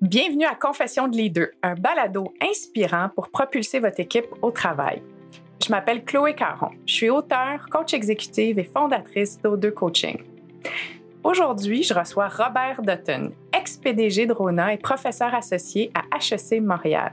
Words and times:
Bienvenue 0.00 0.44
à 0.44 0.54
Confession 0.54 1.08
de 1.08 1.16
Leader, 1.16 1.48
un 1.62 1.74
balado 1.74 2.34
inspirant 2.42 3.10
pour 3.14 3.30
propulser 3.30 3.78
votre 3.78 4.00
équipe 4.00 4.26
au 4.42 4.50
travail. 4.50 5.02
Je 5.64 5.70
m'appelle 5.70 6.04
Chloé 6.04 6.34
Caron. 6.34 6.70
Je 6.84 6.92
suis 6.92 7.10
auteure, 7.10 7.68
coach 7.70 7.94
exécutive 7.94 8.58
et 8.58 8.64
fondatrice 8.64 9.40
d'O2 9.40 9.70
Coaching. 9.70 10.18
Aujourd'hui, 11.22 11.84
je 11.84 11.94
reçois 11.94 12.28
Robert 12.28 12.82
Dutton, 12.82 13.32
ex-PDG 13.56 14.26
de 14.26 14.32
Rona 14.32 14.74
et 14.74 14.78
professeur 14.78 15.32
associé 15.32 15.90
à 15.94 16.02
HEC 16.16 16.60
Montréal. 16.60 17.12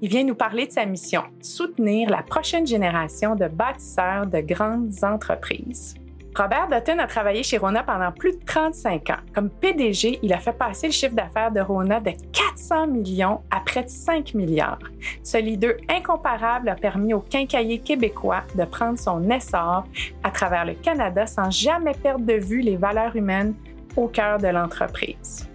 Il 0.00 0.08
vient 0.08 0.24
nous 0.24 0.34
parler 0.34 0.66
de 0.66 0.72
sa 0.72 0.86
mission, 0.86 1.22
soutenir 1.40 2.08
la 2.08 2.22
prochaine 2.22 2.66
génération 2.66 3.36
de 3.36 3.48
bâtisseurs 3.48 4.26
de 4.26 4.40
grandes 4.40 4.92
entreprises. 5.02 5.94
Robert 6.36 6.68
Dutton 6.68 6.98
a 6.98 7.06
travaillé 7.06 7.44
chez 7.44 7.58
Rona 7.58 7.84
pendant 7.84 8.10
plus 8.10 8.32
de 8.32 8.44
35 8.44 9.10
ans. 9.10 9.22
Comme 9.32 9.50
PDG, 9.50 10.18
il 10.20 10.32
a 10.32 10.38
fait 10.38 10.52
passer 10.52 10.88
le 10.88 10.92
chiffre 10.92 11.14
d'affaires 11.14 11.52
de 11.52 11.60
Rona 11.60 12.00
de 12.00 12.10
400 12.32 12.88
millions 12.88 13.40
à 13.52 13.60
près 13.60 13.84
de 13.84 13.88
5 13.88 14.34
milliards. 14.34 14.80
Ce 15.22 15.38
leader 15.38 15.74
incomparable 15.88 16.68
a 16.68 16.74
permis 16.74 17.14
au 17.14 17.20
quincailler 17.20 17.78
québécois 17.78 18.42
de 18.56 18.64
prendre 18.64 18.98
son 18.98 19.30
essor 19.30 19.84
à 20.24 20.30
travers 20.32 20.64
le 20.64 20.74
Canada 20.74 21.24
sans 21.26 21.50
jamais 21.52 21.94
perdre 21.94 22.24
de 22.26 22.34
vue 22.34 22.62
les 22.62 22.76
valeurs 22.76 23.14
humaines 23.14 23.54
au 23.96 24.08
cœur 24.08 24.38
de 24.38 24.48
l'entreprise. 24.48 25.48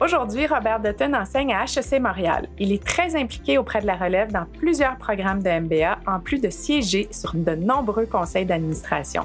Aujourd'hui, 0.00 0.48
Robert 0.48 0.80
Dutton 0.80 1.14
enseigne 1.14 1.54
à 1.54 1.64
HEC 1.64 2.00
Montréal. 2.00 2.48
Il 2.58 2.72
est 2.72 2.84
très 2.84 3.14
impliqué 3.14 3.58
auprès 3.58 3.80
de 3.80 3.86
la 3.86 3.94
relève 3.94 4.32
dans 4.32 4.44
plusieurs 4.44 4.96
programmes 4.96 5.40
de 5.40 5.48
MBA, 5.48 5.98
en 6.08 6.18
plus 6.18 6.40
de 6.40 6.50
siéger 6.50 7.06
sur 7.12 7.32
de 7.34 7.54
nombreux 7.54 8.06
conseils 8.06 8.44
d'administration. 8.44 9.24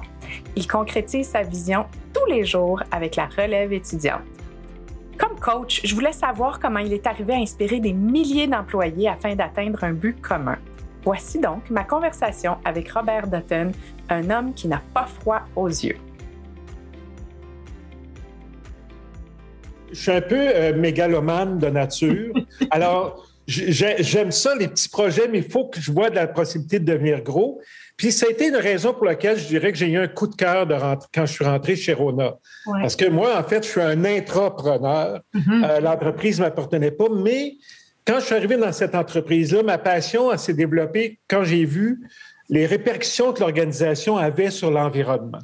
Il 0.56 0.68
concrétise 0.68 1.30
sa 1.30 1.42
vision 1.42 1.88
tous 2.14 2.32
les 2.32 2.46
jours 2.46 2.84
avec 2.92 3.16
la 3.16 3.26
relève 3.26 3.74
étudiante. 3.74 4.22
Comme 5.18 5.40
coach, 5.40 5.82
je 5.84 5.96
voulais 5.96 6.14
savoir 6.14 6.60
comment 6.60 6.80
il 6.80 6.94
est 6.94 7.08
arrivé 7.08 7.34
à 7.34 7.38
inspirer 7.38 7.80
des 7.80 7.94
milliers 7.94 8.48
d'employés 8.48 9.10
afin 9.10 9.34
d'atteindre 9.36 9.84
un 9.84 9.94
but 9.94 10.22
commun. 10.22 10.60
Voici 11.04 11.40
donc 11.40 11.68
ma 11.72 11.84
conversation 11.84 12.58
avec 12.64 12.92
Robert 12.92 13.28
Dutton, 13.28 13.72
un 14.10 14.30
homme 14.30 14.54
qui 14.54 14.68
n'a 14.68 14.82
pas 14.94 15.08
froid 15.08 15.42
aux 15.56 15.68
yeux. 15.68 15.98
Je 19.92 20.00
suis 20.00 20.12
un 20.12 20.22
peu 20.22 20.38
euh, 20.38 20.74
mégalomane 20.76 21.58
de 21.58 21.68
nature. 21.68 22.34
Alors, 22.72 23.26
j'aime 23.48 24.32
ça, 24.32 24.56
les 24.56 24.68
petits 24.68 24.90
projets, 24.90 25.28
mais 25.28 25.40
il 25.40 25.50
faut 25.50 25.66
que 25.66 25.80
je 25.80 25.92
vois 25.92 26.10
de 26.10 26.16
la 26.16 26.28
possibilité 26.28 26.80
de 26.80 26.86
devenir 26.86 27.22
gros. 27.22 27.62
Puis 27.98 28.12
ça 28.12 28.28
a 28.28 28.30
été 28.30 28.48
une 28.48 28.56
raison 28.56 28.94
pour 28.94 29.06
laquelle 29.06 29.38
je 29.38 29.48
dirais 29.48 29.72
que 29.72 29.78
j'ai 29.78 29.90
eu 29.90 29.98
un 29.98 30.08
coup 30.08 30.28
de 30.28 30.36
cœur 30.36 30.66
de 30.66 30.76
quand 31.14 31.26
je 31.26 31.34
suis 31.34 31.44
rentré 31.44 31.76
chez 31.76 31.94
Rona. 31.94 32.36
Parce 32.66 32.96
que 32.96 33.10
moi, 33.10 33.38
en 33.38 33.44
fait, 33.44 33.64
je 33.64 33.70
suis 33.70 33.82
un 33.82 34.06
intrapreneur. 34.06 35.20
Mm-hmm. 35.34 35.66
Euh, 35.66 35.80
l'entreprise 35.82 36.40
ne 36.40 36.46
m'appartenait 36.46 36.92
pas, 36.92 37.08
mais 37.10 37.56
quand 38.06 38.20
je 38.20 38.26
suis 38.26 38.36
arrivé 38.36 38.56
dans 38.56 38.72
cette 38.72 38.96
entreprise-là, 38.96 39.64
ma 39.64 39.78
passion 39.78 40.36
s'est 40.38 40.54
développée 40.54 41.20
quand 41.28 41.44
j'ai 41.44 41.66
vu 41.66 42.08
les 42.50 42.66
répercussions 42.66 43.34
que 43.34 43.42
l'organisation 43.42 44.18
avait 44.18 44.50
sur 44.50 44.72
l'environnement. 44.72 45.40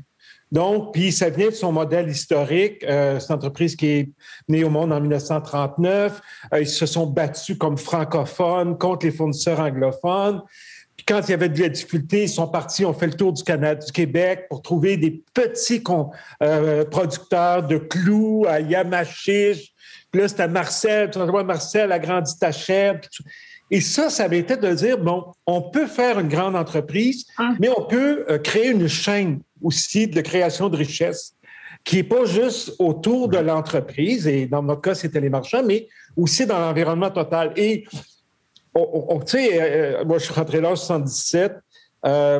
Donc, 0.55 0.93
puis 0.93 1.11
ça 1.11 1.29
vient 1.29 1.49
de 1.49 1.53
son 1.53 1.73
modèle 1.73 2.07
historique. 2.07 2.81
Euh, 2.85 3.19
c'est 3.19 3.27
une 3.27 3.35
entreprise 3.35 3.75
qui 3.75 3.87
est 3.87 4.09
née 4.47 4.63
au 4.63 4.69
monde 4.69 4.93
en 4.93 5.01
1939. 5.01 6.21
Euh, 6.53 6.61
ils 6.61 6.67
se 6.67 6.85
sont 6.85 7.07
battus 7.07 7.57
comme 7.57 7.77
francophones 7.77 8.77
contre 8.77 9.05
les 9.05 9.11
fournisseurs 9.11 9.59
anglophones. 9.59 10.41
Puis 10.95 11.05
quand 11.05 11.19
il 11.27 11.31
y 11.31 11.33
avait 11.33 11.49
de 11.49 11.59
la 11.59 11.67
difficulté, 11.67 12.23
ils 12.23 12.29
sont 12.29 12.47
partis, 12.47 12.85
ont 12.85 12.93
fait 12.93 13.07
le 13.07 13.15
tour 13.15 13.33
du 13.33 13.43
Canada, 13.43 13.83
du 13.85 13.91
Québec 13.91 14.45
pour 14.49 14.61
trouver 14.61 14.95
des 14.95 15.21
petits 15.33 15.83
euh, 16.41 16.85
producteurs 16.85 17.63
de 17.63 17.77
clous 17.77 18.45
à 18.47 18.61
Yamachiche. 18.61 19.73
Puis 20.09 20.21
là, 20.21 20.29
c'était 20.29 20.47
Marcel. 20.47 21.09
Tu 21.09 21.19
vois, 21.19 21.43
Marcel 21.43 21.91
a 21.91 21.99
grandi 21.99 22.31
ta 22.39 22.53
chair. 22.53 23.01
Et 23.69 23.81
ça, 23.81 24.09
ça 24.09 24.23
avait 24.23 24.39
été 24.39 24.55
de 24.55 24.73
dire, 24.73 24.99
bon, 24.99 25.33
on 25.45 25.63
peut 25.63 25.87
faire 25.87 26.17
une 26.17 26.29
grande 26.29 26.55
entreprise, 26.55 27.25
ah. 27.39 27.55
mais 27.59 27.67
on 27.75 27.83
peut 27.83 28.25
créer 28.41 28.69
une 28.69 28.87
chaîne 28.87 29.41
aussi 29.65 30.07
de 30.07 30.21
création 30.21 30.69
de 30.69 30.77
richesse 30.77 31.33
qui 31.83 31.97
n'est 31.97 32.03
pas 32.03 32.25
juste 32.25 32.73
autour 32.79 33.29
de 33.29 33.37
l'entreprise, 33.37 34.27
et 34.27 34.47
dans 34.47 34.63
notre 34.63 34.81
cas, 34.81 34.95
c'était 34.95 35.19
les 35.19 35.29
marchands, 35.29 35.63
mais 35.63 35.87
aussi 36.15 36.45
dans 36.45 36.59
l'environnement 36.59 37.11
total. 37.11 37.51
Et, 37.55 37.85
on, 38.73 39.19
tu 39.19 39.37
sais, 39.37 39.49
euh, 39.61 40.05
moi, 40.05 40.17
je 40.17 40.25
suis 40.25 40.33
rentré 40.33 40.59
là 40.61 40.71
en 40.71 40.75
77. 40.75 41.53
Euh, 42.05 42.39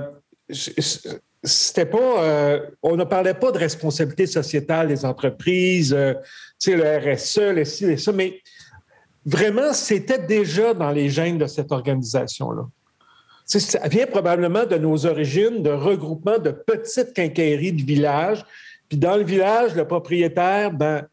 c'était 1.44 1.86
pas, 1.86 2.24
euh, 2.24 2.60
on 2.82 2.96
ne 2.96 3.04
parlait 3.04 3.34
pas 3.34 3.52
de 3.52 3.58
responsabilité 3.58 4.26
sociétale 4.26 4.88
des 4.88 5.06
entreprises, 5.06 5.96
tu 6.60 6.72
sais, 6.72 6.76
le 6.76 7.14
RSE, 7.14 7.54
les 7.54 7.66
ci, 7.66 7.86
les 7.86 7.98
ça, 7.98 8.12
mais 8.12 8.42
vraiment, 9.26 9.74
c'était 9.74 10.20
déjà 10.20 10.74
dans 10.74 10.92
les 10.92 11.10
gènes 11.10 11.38
de 11.38 11.48
cette 11.48 11.72
organisation-là. 11.72 12.64
Ça 13.46 13.88
vient 13.88 14.08
probablement 14.08 14.66
de 14.66 14.76
nos 14.76 15.06
origines 15.06 15.62
de 15.62 15.70
regroupement 15.70 16.40
de 16.40 16.52
petites 16.52 17.14
quincailleries 17.14 17.74
de 17.74 17.84
village. 17.84 18.44
Puis 18.90 18.98
dans 18.98 19.18
le 19.18 19.24
village, 19.24 19.76
le 19.76 19.88
propriétaire, 19.88 20.72
ben, 20.72 21.08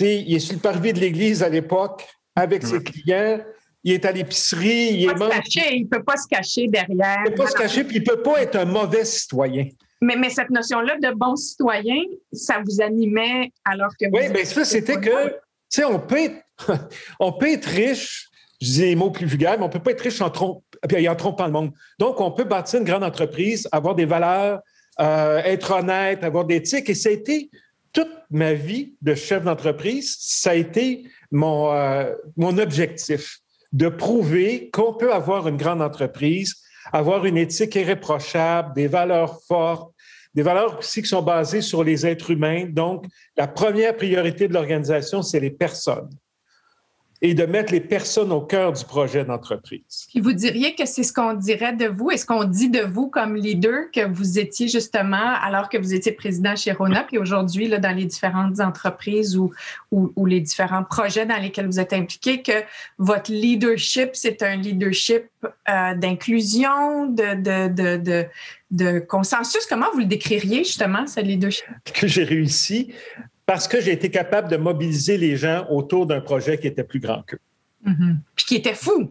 il 0.00 0.34
est 0.34 0.40
sur 0.40 0.54
le 0.54 0.60
parvis 0.60 0.92
de 0.92 1.00
l'église 1.00 1.42
à 1.42 1.48
l'époque 1.48 2.04
avec 2.34 2.66
ses 2.66 2.82
clients. 2.82 3.40
Il 3.84 3.92
est 3.92 4.04
à 4.04 4.10
l'épicerie. 4.10 4.94
Il, 4.94 5.00
il 5.00 5.06
ne 5.06 5.86
peut 5.86 6.02
pas 6.02 6.16
se 6.16 6.26
cacher 6.26 6.66
derrière. 6.66 7.18
Il 7.24 7.30
ne 7.30 7.36
peut 7.36 7.44
pas 7.44 7.50
se 7.50 7.56
cacher, 7.56 7.84
puis 7.84 7.96
il 7.96 8.00
ne 8.00 8.06
peut 8.06 8.20
pas 8.20 8.42
être 8.42 8.56
un 8.56 8.64
mauvais 8.64 9.04
citoyen. 9.04 9.68
Mais, 10.00 10.16
mais 10.16 10.28
cette 10.28 10.50
notion-là 10.50 10.96
de 11.00 11.14
bon 11.14 11.36
citoyen, 11.36 12.02
ça 12.32 12.60
vous 12.64 12.82
animait 12.82 13.52
alors 13.64 13.90
que 13.98 14.06
vous. 14.06 14.16
Oui, 14.16 14.28
bien 14.30 14.44
ça, 14.44 14.64
c'était 14.64 15.00
que, 15.00 15.28
tu 15.28 15.36
sais, 15.68 15.84
on 15.84 16.00
peut 16.00 16.30
on 17.20 17.32
peut 17.32 17.52
être 17.52 17.66
riche 17.66 18.28
je 18.60 18.66
dis 18.66 18.80
les 18.82 18.96
mots 18.96 19.10
plus 19.10 19.26
vulgaires, 19.26 19.56
mais 19.58 19.64
on 19.64 19.68
ne 19.68 19.72
peut 19.72 19.82
pas 19.82 19.90
être 19.90 20.00
riche 20.00 20.20
en, 20.20 20.30
trompe, 20.88 21.08
en 21.08 21.14
trompant 21.16 21.46
le 21.46 21.52
monde. 21.52 21.72
Donc, 21.98 22.20
on 22.20 22.30
peut 22.30 22.44
bâtir 22.44 22.80
une 22.80 22.86
grande 22.86 23.04
entreprise, 23.04 23.68
avoir 23.72 23.94
des 23.94 24.04
valeurs, 24.04 24.60
euh, 25.00 25.38
être 25.38 25.72
honnête, 25.72 26.24
avoir 26.24 26.44
des 26.44 26.56
éthiques. 26.56 26.88
Et 26.90 26.94
ça 26.94 27.08
a 27.08 27.12
été 27.12 27.50
toute 27.92 28.12
ma 28.30 28.52
vie 28.52 28.94
de 29.02 29.14
chef 29.14 29.44
d'entreprise, 29.44 30.16
ça 30.20 30.50
a 30.50 30.54
été 30.54 31.04
mon, 31.30 31.72
euh, 31.72 32.12
mon 32.36 32.58
objectif 32.58 33.38
de 33.72 33.88
prouver 33.88 34.70
qu'on 34.70 34.92
peut 34.92 35.12
avoir 35.12 35.48
une 35.48 35.56
grande 35.56 35.82
entreprise, 35.82 36.54
avoir 36.92 37.24
une 37.24 37.36
éthique 37.36 37.74
irréprochable, 37.74 38.74
des 38.74 38.86
valeurs 38.86 39.40
fortes, 39.46 39.92
des 40.34 40.42
valeurs 40.42 40.78
aussi 40.78 41.02
qui 41.02 41.08
sont 41.08 41.22
basées 41.22 41.62
sur 41.62 41.82
les 41.82 42.06
êtres 42.06 42.30
humains. 42.30 42.66
Donc, 42.66 43.06
la 43.36 43.48
première 43.48 43.96
priorité 43.96 44.46
de 44.46 44.52
l'organisation, 44.52 45.22
c'est 45.22 45.40
les 45.40 45.50
personnes 45.50 46.10
et 47.22 47.34
de 47.34 47.44
mettre 47.46 47.72
les 47.72 47.80
personnes 47.80 48.30
au 48.32 48.40
cœur 48.40 48.72
du 48.72 48.84
projet 48.84 49.24
d'entreprise. 49.24 50.06
Puis 50.10 50.20
vous 50.20 50.32
diriez 50.32 50.74
que 50.74 50.84
c'est 50.84 51.02
ce 51.02 51.12
qu'on 51.12 51.34
dirait 51.34 51.72
de 51.72 51.86
vous 51.86 52.10
et 52.10 52.16
ce 52.16 52.26
qu'on 52.26 52.44
dit 52.44 52.68
de 52.68 52.80
vous 52.80 53.08
comme 53.08 53.36
leader 53.36 53.90
que 53.92 54.06
vous 54.06 54.38
étiez 54.38 54.68
justement 54.68 55.34
alors 55.42 55.68
que 55.68 55.78
vous 55.78 55.94
étiez 55.94 56.12
président 56.12 56.54
chez 56.56 56.72
Rona, 56.72 57.04
puis 57.04 57.18
aujourd'hui 57.18 57.68
dans 57.68 57.96
les 57.96 58.04
différentes 58.04 58.60
entreprises 58.60 59.36
ou, 59.36 59.50
ou, 59.90 60.26
les 60.26 60.40
différents 60.40 60.84
projets 60.84 61.24
dans 61.24 61.40
lesquels 61.40 61.66
vous 61.66 61.80
êtes 61.80 61.92
impliqué, 61.92 62.42
que 62.42 62.64
votre 62.98 63.32
leadership, 63.32 64.10
c'est 64.12 64.42
un 64.42 64.56
leadership 64.56 65.24
euh, 65.44 65.94
d'inclusion, 65.94 67.06
de, 67.06 67.34
de, 67.34 67.68
de, 67.68 67.96
de 68.02 68.26
de 68.70 68.98
consensus. 68.98 69.64
Comment 69.66 69.86
vous 69.92 70.00
le 70.00 70.06
décririez 70.06 70.64
justement, 70.64 71.06
ce 71.06 71.20
leadership? 71.20 71.66
Que 71.94 72.06
j'ai 72.06 72.24
réussi 72.24 72.92
parce 73.46 73.68
que 73.68 73.80
j'ai 73.80 73.92
été 73.92 74.10
capable 74.10 74.48
de 74.48 74.56
mobiliser 74.56 75.16
les 75.16 75.36
gens 75.36 75.66
autour 75.70 76.06
d'un 76.06 76.20
projet 76.20 76.58
qui 76.58 76.66
était 76.66 76.84
plus 76.84 77.00
grand 77.00 77.22
qu'eux. 77.22 77.38
Mm-hmm. 77.86 78.16
Puis 78.34 78.44
qui 78.46 78.56
était 78.56 78.74
fou. 78.74 79.10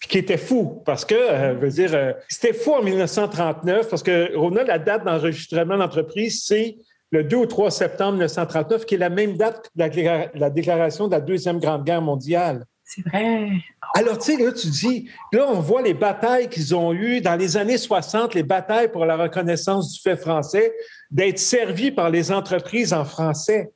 Puis 0.00 0.08
qui 0.08 0.18
était 0.18 0.38
fou, 0.38 0.82
parce 0.84 1.04
que, 1.04 1.14
euh, 1.14 1.54
veux 1.54 1.70
dire, 1.70 1.94
euh, 1.94 2.12
c'était 2.28 2.52
fou 2.52 2.72
en 2.72 2.82
1939, 2.82 3.88
parce 3.88 4.02
que, 4.02 4.36
Rona, 4.36 4.64
la 4.64 4.78
date 4.78 5.04
d'enregistrement 5.04 5.74
de 5.74 5.80
l'entreprise, 5.80 6.44
c'est 6.44 6.76
le 7.12 7.24
2 7.24 7.36
ou 7.36 7.46
3 7.46 7.70
septembre 7.70 8.12
1939, 8.12 8.84
qui 8.84 8.96
est 8.96 8.98
la 8.98 9.10
même 9.10 9.36
date 9.36 9.70
que 9.74 10.38
la, 10.38 10.50
déclaration 10.50 11.06
de 11.06 11.12
la 11.12 11.20
Deuxième 11.20 11.60
Grande 11.60 11.84
Guerre 11.84 12.02
mondiale. 12.02 12.64
C'est 12.88 13.04
vrai. 13.04 13.50
Alors, 13.96 14.16
tu 14.16 14.36
sais, 14.36 14.42
là, 14.42 14.52
tu 14.52 14.68
dis, 14.68 15.10
là, 15.32 15.46
on 15.48 15.58
voit 15.58 15.82
les 15.82 15.92
batailles 15.92 16.48
qu'ils 16.48 16.72
ont 16.72 16.92
eues 16.92 17.20
dans 17.20 17.34
les 17.34 17.56
années 17.56 17.78
60, 17.78 18.32
les 18.34 18.44
batailles 18.44 18.92
pour 18.92 19.04
la 19.04 19.16
reconnaissance 19.16 19.92
du 19.92 20.00
fait 20.00 20.16
français, 20.16 20.72
d'être 21.10 21.40
servis 21.40 21.90
par 21.90 22.10
les 22.10 22.30
entreprises 22.30 22.92
en 22.92 23.04
français. 23.04 23.72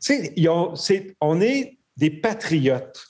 Tu 0.00 0.32
sais, 0.76 1.16
on 1.20 1.40
est 1.40 1.76
des 1.96 2.10
patriotes. 2.10 3.04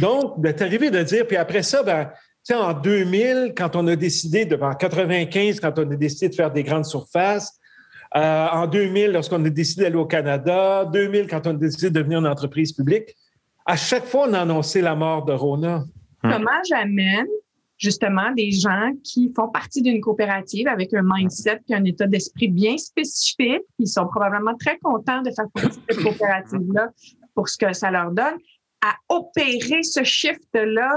Donc, 0.00 0.40
d'être 0.40 0.62
arrivé 0.62 0.90
de 0.90 1.02
dire, 1.02 1.26
puis 1.26 1.36
après 1.36 1.62
ça, 1.62 1.82
ben, 1.82 2.06
tu 2.06 2.10
sais, 2.44 2.54
en 2.54 2.72
2000, 2.72 3.52
quand 3.54 3.76
on 3.76 3.86
a 3.86 3.96
décidé, 3.96 4.46
de, 4.46 4.56
en 4.56 4.72
95, 4.72 5.60
quand 5.60 5.78
on 5.78 5.90
a 5.90 5.96
décidé 5.96 6.30
de 6.30 6.34
faire 6.34 6.50
des 6.50 6.62
grandes 6.62 6.86
surfaces, 6.86 7.58
euh, 8.16 8.46
en 8.48 8.66
2000, 8.66 9.12
lorsqu'on 9.12 9.44
a 9.44 9.50
décidé 9.50 9.82
d'aller 9.82 9.96
au 9.96 10.06
Canada, 10.06 10.86
2000, 10.90 11.26
quand 11.26 11.46
on 11.46 11.50
a 11.50 11.54
décidé 11.54 11.90
de 11.90 11.94
devenir 11.94 12.20
une 12.20 12.26
entreprise 12.26 12.72
publique, 12.72 13.14
à 13.70 13.76
chaque 13.76 14.04
fois, 14.04 14.26
on 14.28 14.32
a 14.32 14.40
annoncé 14.40 14.80
la 14.80 14.96
mort 14.96 15.24
de 15.24 15.32
Rona. 15.32 15.84
Comment 16.22 16.60
j'amène 16.68 17.28
justement 17.78 18.32
des 18.32 18.50
gens 18.50 18.90
qui 19.04 19.32
font 19.34 19.48
partie 19.48 19.80
d'une 19.80 20.00
coopérative 20.00 20.66
avec 20.66 20.92
un 20.92 21.02
mindset 21.04 21.60
et 21.68 21.74
un 21.74 21.84
état 21.84 22.08
d'esprit 22.08 22.48
bien 22.48 22.76
spécifique, 22.76 23.62
qui 23.78 23.86
sont 23.86 24.08
probablement 24.08 24.56
très 24.56 24.76
contents 24.78 25.22
de 25.22 25.30
faire 25.30 25.46
partie 25.54 25.78
de 25.78 25.82
cette 25.88 26.02
coopérative-là 26.02 26.88
pour 27.34 27.48
ce 27.48 27.56
que 27.56 27.72
ça 27.72 27.92
leur 27.92 28.10
donne, 28.10 28.34
à 28.84 28.96
opérer 29.08 29.84
ce 29.84 30.02
shift-là? 30.02 30.90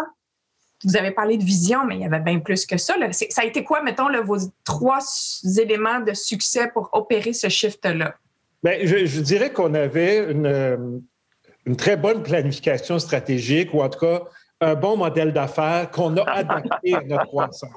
Vous 0.83 0.97
avez 0.97 1.11
parlé 1.11 1.37
de 1.37 1.43
vision, 1.43 1.85
mais 1.85 1.97
il 1.97 2.01
y 2.01 2.05
avait 2.05 2.21
bien 2.21 2.39
plus 2.39 2.65
que 2.65 2.77
ça. 2.77 2.95
Ça 3.11 3.41
a 3.43 3.45
été 3.45 3.63
quoi, 3.63 3.83
mettons, 3.83 4.07
vos 4.23 4.37
trois 4.63 4.99
éléments 5.59 5.99
de 5.99 6.13
succès 6.13 6.71
pour 6.73 6.89
opérer 6.91 7.33
ce 7.33 7.49
shift-là? 7.49 8.15
Bien, 8.63 8.79
je, 8.83 9.21
dirais 9.21 9.53
qu'on 9.53 9.75
avait 9.75 10.31
une, 10.31 11.03
une, 11.65 11.75
très 11.75 11.97
bonne 11.97 12.23
planification 12.23 12.99
stratégique, 12.99 13.73
ou 13.73 13.81
en 13.81 13.89
tout 13.89 13.99
cas 13.99 14.23
un 14.61 14.75
bon 14.75 14.95
modèle 14.95 15.33
d'affaires 15.33 15.91
qu'on 15.91 16.15
a 16.17 16.23
adapté 16.29 16.93
à 16.93 17.01
notre 17.01 17.25
croissance. 17.25 17.71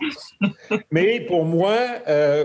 Mais 0.90 1.20
pour 1.20 1.44
moi, 1.44 1.76
euh, 2.06 2.44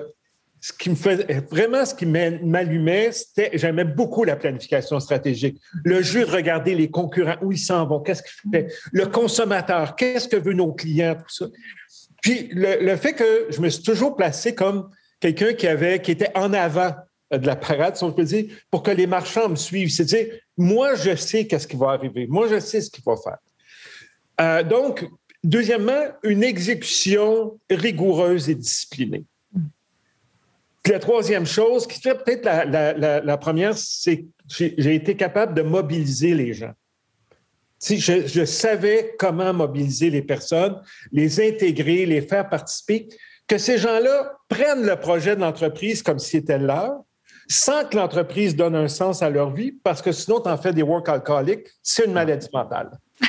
ce 0.59 0.71
qui 0.73 0.91
me 0.91 0.95
fait 0.95 1.27
vraiment 1.49 1.85
ce 1.85 1.95
qui 1.95 2.05
m'allumait, 2.05 3.11
c'était 3.11 3.49
j'aimais 3.53 3.83
beaucoup 3.83 4.23
la 4.23 4.35
planification 4.35 4.99
stratégique. 4.99 5.59
Le 5.83 6.01
jeu 6.01 6.25
de 6.25 6.31
regarder 6.31 6.75
les 6.75 6.89
concurrents, 6.89 7.37
où 7.41 7.51
ils 7.51 7.57
s'en 7.59 7.85
vont, 7.87 7.99
qu'est-ce 7.99 8.21
qu'ils 8.21 8.61
font, 8.61 8.67
le 8.91 9.05
consommateur, 9.07 9.95
qu'est-ce 9.95 10.27
que 10.27 10.37
veulent 10.37 10.55
nos 10.55 10.73
clients, 10.73 11.15
tout 11.15 11.33
ça. 11.33 11.45
Puis 12.21 12.49
le, 12.53 12.95
fait 12.95 13.13
que 13.13 13.47
je 13.49 13.59
me 13.59 13.69
suis 13.69 13.83
toujours 13.83 14.15
placé 14.15 14.53
comme 14.53 14.89
quelqu'un 15.19 15.53
qui 15.53 15.67
qui 16.01 16.11
était 16.11 16.31
en 16.35 16.53
avant 16.53 16.93
de 17.31 17.47
la 17.47 17.55
parade, 17.55 17.95
si 17.95 18.03
on 18.03 18.11
peut 18.11 18.23
dire, 18.23 18.45
pour 18.69 18.83
que 18.83 18.91
les 18.91 19.07
marchands 19.07 19.49
me 19.49 19.55
suivent. 19.55 19.89
C'est-à-dire, 19.89 20.27
moi, 20.57 20.95
je 20.95 21.15
sais 21.15 21.47
qu'est-ce 21.47 21.67
qui 21.67 21.77
va 21.77 21.91
arriver. 21.91 22.27
Moi, 22.27 22.47
je 22.49 22.59
sais 22.59 22.81
ce 22.81 22.89
qu'il 22.89 23.03
va 23.05 23.15
faire. 23.15 23.37
Euh, 24.39 24.63
donc, 24.63 25.07
deuxièmement, 25.43 26.07
une 26.23 26.43
exécution 26.43 27.59
rigoureuse 27.69 28.49
et 28.49 28.55
disciplinée. 28.55 29.23
la 30.87 30.99
troisième 30.99 31.45
chose, 31.45 31.87
qui 31.87 32.01
fait 32.01 32.15
peut-être 32.15 32.45
la, 32.45 33.37
première, 33.37 33.77
c'est 33.77 34.17
que 34.17 34.25
j'ai 34.49 34.95
été 34.95 35.15
capable 35.15 35.53
de 35.53 35.61
mobiliser 35.61 36.33
les 36.33 36.53
gens. 36.53 36.73
Si 37.79 37.99
je, 37.99 38.27
je, 38.27 38.45
savais 38.45 39.15
comment 39.17 39.53
mobiliser 39.53 40.11
les 40.11 40.21
personnes, 40.21 40.79
les 41.11 41.39
intégrer, 41.39 42.05
les 42.05 42.21
faire 42.21 42.47
participer, 42.47 43.07
que 43.47 43.57
ces 43.57 43.79
gens-là 43.79 44.33
prennent 44.47 44.85
le 44.85 44.95
projet 44.97 45.35
de 45.35 45.41
l'entreprise 45.41 46.03
comme 46.03 46.19
si 46.19 46.31
c'était 46.31 46.59
leur, 46.59 47.01
sans 47.47 47.85
que 47.85 47.97
l'entreprise 47.97 48.55
donne 48.55 48.75
un 48.75 48.87
sens 48.87 49.21
à 49.21 49.29
leur 49.29 49.51
vie, 49.51 49.71
parce 49.71 50.01
que 50.01 50.11
sinon, 50.11 50.39
tu 50.39 50.49
en 50.49 50.57
fais 50.57 50.73
des 50.73 50.83
work 50.83 51.07
alcooliques, 51.09 51.67
c'est 51.81 52.05
une 52.05 52.13
maladie 52.13 52.47
mentale. 52.53 52.91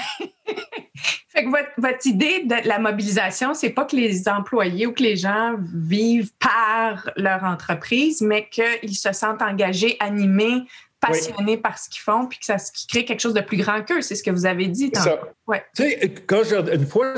Fait 1.29 1.45
que 1.45 1.51
votre, 1.51 2.07
idée 2.07 2.45
de 2.45 2.69
la 2.69 2.79
mobilisation, 2.79 3.55
c'est 3.55 3.71
pas 3.71 3.87
que 3.87 3.97
les 3.97 4.29
employés 4.29 4.87
ou 4.87 4.93
que 4.93 5.03
les 5.03 5.17
gens 5.17 5.57
vivent 5.75 6.31
par 6.39 7.09
leur 7.17 7.43
entreprise, 7.45 8.21
mais 8.21 8.51
qu'ils 8.51 8.95
se 8.95 9.13
sentent 9.13 9.41
engagés, 9.41 9.97
animés, 9.99 10.65
passionnés 11.03 11.57
par 11.57 11.79
ce 11.79 11.91
qu'ils 11.91 12.01
font, 12.01 12.27
puis 12.27 12.39
que 12.39 12.45
ça 12.45 12.57
crée 12.89 13.05
quelque 13.05 13.21
chose 13.21 13.35
de 13.35 13.41
plus 13.41 13.57
grand 13.57 13.83
qu'eux. 13.83 14.01
C'est 14.01 14.15
ce 14.15 14.23
que 14.23 14.31
vous 14.31 14.47
avez 14.47 14.69
dit. 14.69 14.91
Ça. 14.95 15.21
Ouais. 15.47 15.63
Tu 15.77 15.83
sais, 15.83 16.15
quand 16.27 16.43
une 16.73 16.87
fois, 16.87 17.15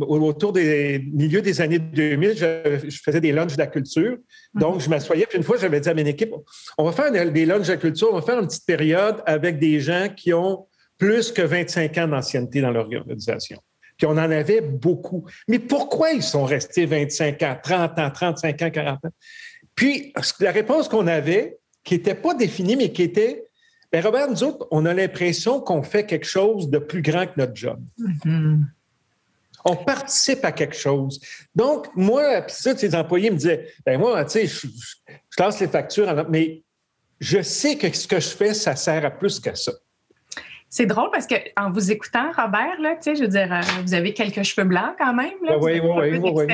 autour 0.00 0.52
des 0.52 1.04
milieux 1.12 1.42
des 1.42 1.60
années 1.60 1.78
2000, 1.78 2.36
je, 2.36 2.98
faisais 3.04 3.20
des 3.20 3.32
lunchs 3.32 3.54
de 3.54 3.58
la 3.58 3.66
culture. 3.66 4.16
Donc, 4.54 4.76
mhm. 4.76 4.80
je 4.80 4.90
m'assoyais, 4.90 5.26
puis 5.26 5.38
une 5.38 5.44
fois, 5.44 5.58
j'avais 5.58 5.80
dit 5.80 5.88
à 5.88 5.94
mon 5.94 6.06
équipe, 6.06 6.32
on 6.78 6.84
va 6.84 6.92
faire 6.92 7.12
des 7.12 7.46
lunchs 7.46 7.66
de 7.66 7.72
la 7.72 7.76
culture, 7.76 8.08
on 8.10 8.16
va 8.16 8.22
faire 8.22 8.38
une 8.38 8.46
petite 8.46 8.66
période 8.66 9.22
avec 9.26 9.58
des 9.58 9.80
gens 9.80 10.08
qui 10.14 10.32
ont 10.32 10.66
plus 10.96 11.30
que 11.30 11.42
25 11.42 11.96
ans 11.98 12.08
d'ancienneté 12.08 12.60
dans 12.60 12.70
l'organisation. 12.70 13.60
Puis 13.98 14.06
on 14.06 14.12
en 14.12 14.30
avait 14.30 14.60
beaucoup. 14.60 15.26
Mais 15.48 15.58
pourquoi 15.58 16.12
ils 16.12 16.22
sont 16.22 16.44
restés 16.44 16.86
25 16.86 17.42
ans, 17.42 17.56
30 17.62 17.98
ans, 17.98 18.10
35 18.10 18.62
ans, 18.62 18.70
40 18.70 19.04
ans? 19.04 19.10
Puis 19.74 20.12
la 20.40 20.50
réponse 20.52 20.88
qu'on 20.88 21.06
avait, 21.06 21.58
qui 21.88 21.94
n'était 21.94 22.14
pas 22.14 22.34
définie, 22.34 22.76
mais 22.76 22.92
qui 22.92 23.02
était, 23.02 23.46
bien 23.90 24.02
Robert, 24.02 24.28
nous 24.28 24.44
autres, 24.44 24.68
on 24.70 24.84
a 24.84 24.92
l'impression 24.92 25.58
qu'on 25.58 25.82
fait 25.82 26.04
quelque 26.04 26.26
chose 26.26 26.68
de 26.68 26.76
plus 26.76 27.00
grand 27.00 27.24
que 27.24 27.32
notre 27.38 27.56
job. 27.56 27.80
Mm-hmm. 27.98 28.60
On 29.64 29.76
participe 29.76 30.44
à 30.44 30.52
quelque 30.52 30.76
chose. 30.76 31.18
Donc, 31.54 31.86
moi, 31.96 32.42
puis 32.42 32.54
ça, 32.54 32.76
ces 32.76 32.94
employés 32.94 33.30
me 33.30 33.36
disaient, 33.36 33.72
ben 33.86 33.98
moi, 33.98 34.22
tu 34.26 34.32
sais, 34.32 34.46
je, 34.46 34.66
je, 34.66 35.42
lance 35.42 35.60
les 35.60 35.68
factures, 35.68 36.26
mais 36.28 36.62
je 37.20 37.40
sais 37.40 37.78
que 37.78 37.90
ce 37.90 38.06
que 38.06 38.20
je 38.20 38.28
fais, 38.28 38.52
ça 38.52 38.76
sert 38.76 39.06
à 39.06 39.10
plus 39.10 39.40
que 39.40 39.54
ça. 39.54 39.72
C'est 40.68 40.84
drôle 40.84 41.08
parce 41.10 41.26
que 41.26 41.36
en 41.56 41.70
vous 41.70 41.90
écoutant, 41.90 42.30
Robert, 42.36 42.78
là, 42.80 42.96
je 43.02 43.18
veux 43.18 43.28
dire, 43.28 43.50
euh, 43.50 43.62
vous 43.82 43.94
avez 43.94 44.12
quelques 44.12 44.42
cheveux 44.42 44.66
blancs 44.66 44.94
quand 44.98 45.14
même. 45.14 45.32
Là, 45.42 45.56
oui, 45.58 45.80
oui, 45.82 46.18
oui, 46.18 46.18
oui, 46.18 46.44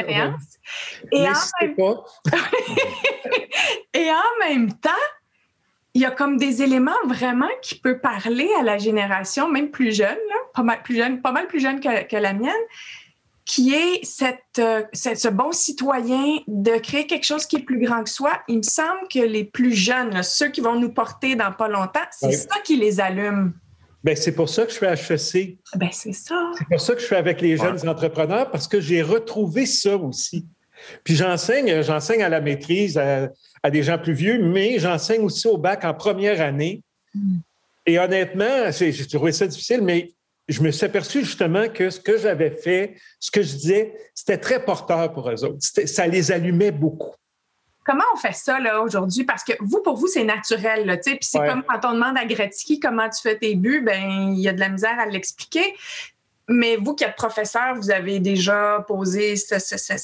Et, 1.10 1.26
en 1.28 1.34
même... 1.60 1.96
Et 3.94 4.10
en 4.10 4.48
même 4.48 4.72
temps, 4.74 4.90
il 5.94 6.02
y 6.02 6.04
a 6.04 6.10
comme 6.10 6.36
des 6.36 6.62
éléments 6.62 6.92
vraiment 7.06 7.48
qui 7.62 7.76
peuvent 7.76 8.00
parler 8.00 8.48
à 8.58 8.62
la 8.62 8.78
génération, 8.78 9.48
même 9.48 9.70
plus 9.70 9.94
jeune, 9.94 10.08
là, 10.08 10.36
pas 10.52 10.64
mal 10.64 10.82
plus 10.82 10.96
jeune, 10.96 11.22
pas 11.22 11.30
mal 11.30 11.46
plus 11.46 11.60
jeune 11.60 11.78
que, 11.80 12.16
la 12.16 12.32
mienne, 12.32 12.52
qui 13.44 13.74
est 13.74 14.04
cette, 14.04 14.58
euh, 14.58 14.82
ce 14.92 15.28
bon 15.28 15.52
citoyen 15.52 16.38
de 16.48 16.78
créer 16.78 17.06
quelque 17.06 17.24
chose 17.24 17.46
qui 17.46 17.56
est 17.56 17.62
plus 17.62 17.78
grand 17.78 18.02
que 18.02 18.10
soi. 18.10 18.32
Il 18.48 18.58
me 18.58 18.62
semble 18.62 19.06
que 19.08 19.20
les 19.20 19.44
plus 19.44 19.72
jeunes, 19.72 20.22
ceux 20.24 20.48
qui 20.48 20.60
vont 20.60 20.78
nous 20.78 20.90
porter 20.90 21.36
dans 21.36 21.52
pas 21.52 21.68
longtemps, 21.68 22.00
c'est 22.10 22.32
ça 22.32 22.58
qui 22.64 22.76
les 22.76 23.00
allume. 23.00 23.52
Bien, 24.02 24.16
c'est 24.16 24.34
pour 24.34 24.48
ça 24.48 24.66
que 24.66 24.72
je 24.72 24.78
fais 24.78 24.92
HEC. 24.92 25.58
Ben, 25.76 25.88
c'est 25.92 26.12
ça. 26.12 26.50
C'est 26.58 26.68
pour 26.68 26.80
ça 26.80 26.94
que 26.94 27.00
je 27.00 27.06
fais 27.06 27.16
avec 27.16 27.40
les 27.40 27.56
jeunes 27.56 27.88
entrepreneurs 27.88 28.50
parce 28.50 28.66
que 28.66 28.80
j'ai 28.80 29.00
retrouvé 29.00 29.64
ça 29.64 29.96
aussi. 29.96 30.46
Puis 31.04 31.16
j'enseigne, 31.16 31.82
j'enseigne 31.82 32.22
à 32.22 32.28
la 32.28 32.40
maîtrise 32.40 32.98
à, 32.98 33.70
des 33.70 33.82
gens 33.82 33.98
plus 33.98 34.12
vieux, 34.12 34.38
mais 34.38 34.78
j'enseigne 34.78 35.22
aussi 35.22 35.46
au 35.46 35.56
bac 35.56 35.84
en 35.84 35.94
première 35.94 36.40
année. 36.40 36.82
Hmm. 37.14 37.38
Et 37.86 37.98
honnêtement, 37.98 38.70
j'ai 38.70 39.06
trouvé 39.06 39.32
ça 39.32 39.46
difficile, 39.46 39.82
mais 39.82 40.12
je 40.48 40.62
me 40.62 40.70
suis 40.70 40.84
aperçu 40.84 41.24
justement 41.24 41.68
que 41.68 41.90
ce 41.90 42.00
que 42.00 42.18
j'avais 42.18 42.50
fait, 42.50 42.96
ce 43.18 43.30
que 43.30 43.42
je 43.42 43.52
disais, 43.52 43.94
c'était 44.14 44.38
très 44.38 44.62
porteur 44.62 45.12
pour 45.12 45.30
eux 45.30 45.44
autres. 45.44 45.58
Ça 45.60 46.06
les 46.06 46.32
allumait 46.32 46.70
beaucoup. 46.70 47.14
Comment 47.84 48.04
on 48.14 48.16
fait 48.16 48.32
ça 48.32 48.58
là 48.60 48.80
aujourd'hui? 48.80 49.24
Parce 49.24 49.44
que 49.44 49.52
vous, 49.60 49.82
pour 49.82 49.96
vous, 49.96 50.06
c'est 50.06 50.24
naturel. 50.24 50.86
Là, 50.86 50.96
puis 50.96 51.18
c'est 51.20 51.38
comme 51.38 51.62
quand 51.62 51.84
on 51.84 51.92
demande 51.92 52.16
à 52.16 52.24
Gretzky 52.24 52.80
comment 52.80 53.08
tu 53.10 53.20
fais 53.20 53.36
tes 53.36 53.54
buts, 53.54 53.82
ben 53.84 54.32
il 54.34 54.40
y 54.40 54.48
a 54.48 54.54
de 54.54 54.60
la 54.60 54.70
misère 54.70 54.98
à 54.98 55.04
l'expliquer. 55.06 55.74
Mais 56.48 56.76
vous 56.76 56.94
qui 56.94 57.04
êtes 57.04 57.16
professeur, 57.16 57.74
vous 57.74 57.90
avez 57.90 58.20
déjà 58.20 58.84
posé, 58.86 59.34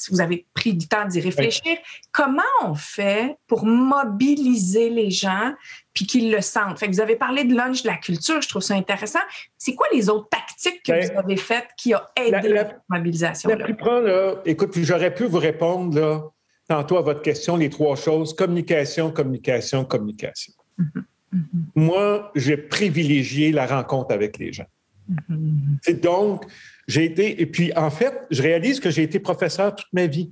vous 0.09 0.21
avez 0.21 0.47
pris 0.55 0.73
du 0.73 0.87
temps 0.87 1.05
d'y 1.05 1.19
réfléchir. 1.19 1.77
Comment 2.11 2.41
on 2.63 2.73
fait 2.73 3.35
pour 3.47 3.65
mobiliser 3.65 4.89
les 4.89 5.11
gens 5.11 5.53
puis 5.93 6.07
qu'ils 6.07 6.31
le 6.31 6.41
sentent? 6.41 6.79
Fait 6.79 6.87
que 6.87 6.93
vous 6.93 7.01
avez 7.01 7.15
parlé 7.15 7.43
de 7.43 7.55
lunch 7.55 7.83
de 7.83 7.87
la 7.87 7.97
culture, 7.97 8.41
je 8.41 8.49
trouve 8.49 8.63
ça 8.63 8.73
intéressant. 8.73 9.19
C'est 9.57 9.75
quoi 9.75 9.85
les 9.93 10.09
autres 10.09 10.29
tactiques 10.29 10.81
que 10.83 10.91
ben, 10.91 11.11
vous 11.11 11.19
avez 11.19 11.37
faites 11.37 11.67
qui 11.77 11.93
ont 11.93 12.01
aidé 12.15 12.49
la, 12.49 12.69
mobilisation? 12.89 13.49
La 13.49 13.57
plus 13.57 13.75
là, 13.75 14.35
écoute, 14.45 14.71
j'aurais 14.81 15.13
pu 15.13 15.25
vous 15.25 15.39
répondre 15.39 15.99
là, 15.99 16.23
tantôt 16.67 16.97
à 16.97 17.01
votre 17.01 17.21
question, 17.21 17.55
les 17.55 17.69
trois 17.69 17.95
choses, 17.95 18.33
communication, 18.33 19.11
communication, 19.11 19.85
communication. 19.85 20.53
Mm-hmm. 20.79 21.03
Mm-hmm. 21.35 21.39
Moi, 21.75 22.31
j'ai 22.35 22.57
privilégié 22.57 23.51
la 23.51 23.67
rencontre 23.67 24.11
avec 24.11 24.39
les 24.39 24.51
gens. 24.51 24.65
Mm-hmm. 25.29 25.99
Donc, 26.01 26.45
j'ai 26.87 27.05
été, 27.05 27.41
et 27.41 27.45
puis 27.45 27.71
en 27.75 27.89
fait, 27.89 28.13
je 28.31 28.41
réalise 28.41 28.79
que 28.79 28.89
j'ai 28.89 29.03
été 29.03 29.19
professeur 29.19 29.75
toute 29.75 29.91
ma 29.93 30.07
vie. 30.07 30.31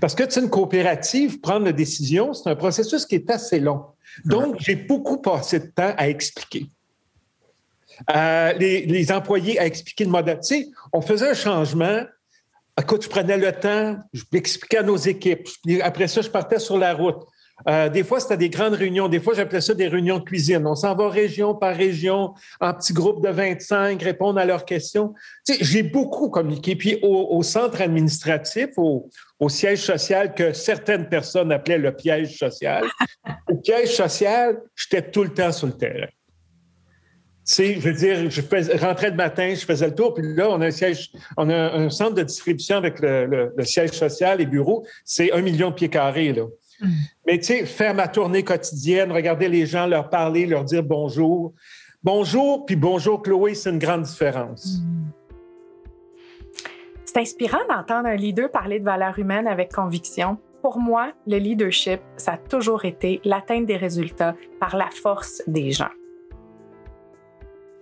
Parce 0.00 0.14
que, 0.14 0.24
c'est 0.28 0.40
une 0.40 0.50
coopérative, 0.50 1.40
prendre 1.40 1.66
la 1.66 1.72
décision, 1.72 2.32
c'est 2.32 2.48
un 2.48 2.56
processus 2.56 3.04
qui 3.06 3.16
est 3.16 3.30
assez 3.30 3.60
long. 3.60 3.84
Donc, 4.24 4.56
j'ai 4.58 4.76
beaucoup 4.76 5.18
passé 5.18 5.60
de 5.60 5.66
temps 5.66 5.94
à 5.96 6.08
expliquer. 6.08 6.66
Euh, 8.14 8.52
les, 8.54 8.84
les, 8.86 9.10
employés 9.10 9.58
à 9.58 9.66
expliquer 9.66 10.04
le 10.04 10.10
modèle. 10.10 10.38
Tu 10.40 10.48
sais, 10.48 10.68
on 10.92 11.00
faisait 11.00 11.30
un 11.30 11.34
changement, 11.34 12.02
Écoute, 12.78 13.04
je 13.04 13.08
prenais 13.08 13.38
le 13.38 13.52
temps, 13.52 13.96
je 14.12 14.22
l'expliquais 14.32 14.78
à 14.78 14.82
nos 14.82 14.98
équipes. 14.98 15.48
Après 15.82 16.08
ça, 16.08 16.20
je 16.20 16.28
partais 16.28 16.58
sur 16.58 16.76
la 16.76 16.92
route. 16.92 17.26
Euh, 17.68 17.88
des 17.88 18.04
fois, 18.04 18.20
c'était 18.20 18.36
des 18.36 18.50
grandes 18.50 18.74
réunions. 18.74 19.08
Des 19.08 19.20
fois, 19.20 19.34
j'appelais 19.34 19.60
ça 19.60 19.74
des 19.74 19.88
réunions 19.88 20.18
de 20.18 20.24
cuisine. 20.24 20.66
On 20.66 20.74
s'en 20.74 20.94
va 20.94 21.08
région 21.08 21.54
par 21.54 21.74
région, 21.74 22.34
en 22.60 22.74
petits 22.74 22.92
groupes 22.92 23.24
de 23.24 23.30
25, 23.30 24.02
répondre 24.02 24.38
à 24.38 24.44
leurs 24.44 24.64
questions. 24.64 25.14
Tu 25.46 25.54
sais, 25.54 25.64
j'ai 25.64 25.82
beaucoup 25.82 26.28
communiqué. 26.28 26.76
Puis 26.76 26.98
au, 27.02 27.42
centre 27.42 27.80
administratif, 27.80 28.68
au, 28.76 29.08
au, 29.40 29.48
siège 29.48 29.80
social 29.80 30.34
que 30.34 30.52
certaines 30.52 31.08
personnes 31.08 31.50
appelaient 31.50 31.78
le 31.78 31.94
piège 31.94 32.38
social, 32.38 32.84
au 33.50 33.56
piège 33.56 33.96
social, 33.96 34.60
j'étais 34.74 35.10
tout 35.10 35.22
le 35.22 35.32
temps 35.32 35.52
sur 35.52 35.68
le 35.68 35.74
terrain 35.74 36.08
sais, 37.46 37.74
je 37.74 37.80
veux 37.80 37.94
dire, 37.94 38.28
je 38.28 38.84
rentrais 38.84 39.10
le 39.10 39.16
matin, 39.16 39.54
je 39.54 39.64
faisais 39.64 39.86
le 39.86 39.94
tour, 39.94 40.12
puis 40.12 40.34
là, 40.34 40.50
on 40.50 40.60
a 40.60 40.66
un 40.66 40.70
siège, 40.70 41.12
on 41.36 41.48
a 41.48 41.72
un 41.76 41.88
centre 41.90 42.14
de 42.14 42.22
distribution 42.22 42.76
avec 42.76 42.98
le, 43.00 43.52
siège 43.62 43.92
social 43.92 44.40
et 44.40 44.46
bureau, 44.46 44.84
c'est 45.04 45.32
un 45.32 45.40
million 45.40 45.70
de 45.70 45.76
pieds 45.76 45.88
carrés, 45.88 46.32
là. 46.32 46.42
Mm. 46.80 46.88
Mais 47.26 47.38
tu 47.38 47.44
sais, 47.44 47.66
faire 47.66 47.94
ma 47.94 48.08
tournée 48.08 48.42
quotidienne, 48.42 49.12
regarder 49.12 49.48
les 49.48 49.66
gens, 49.66 49.86
leur 49.86 50.08
parler, 50.10 50.46
leur 50.46 50.64
dire 50.64 50.82
bonjour. 50.82 51.54
Bonjour, 52.02 52.66
puis 52.66 52.76
bonjour 52.76 53.22
Chloé, 53.22 53.54
c'est 53.54 53.70
une 53.70 53.78
grande 53.78 54.02
différence. 54.02 54.78
Mm. 54.80 55.06
C'est 57.04 57.18
inspirant 57.18 57.66
d'entendre 57.68 58.08
un 58.08 58.16
leader 58.16 58.50
parler 58.50 58.78
de 58.78 58.84
valeurs 58.84 59.18
humaines 59.18 59.46
avec 59.46 59.72
conviction. 59.72 60.38
Pour 60.62 60.78
moi, 60.78 61.12
le 61.26 61.38
leadership, 61.38 62.00
ça 62.16 62.32
a 62.32 62.36
toujours 62.36 62.84
été 62.84 63.20
l'atteinte 63.24 63.66
des 63.66 63.76
résultats 63.76 64.34
par 64.60 64.76
la 64.76 64.90
force 64.90 65.42
des 65.46 65.70
gens. 65.70 65.90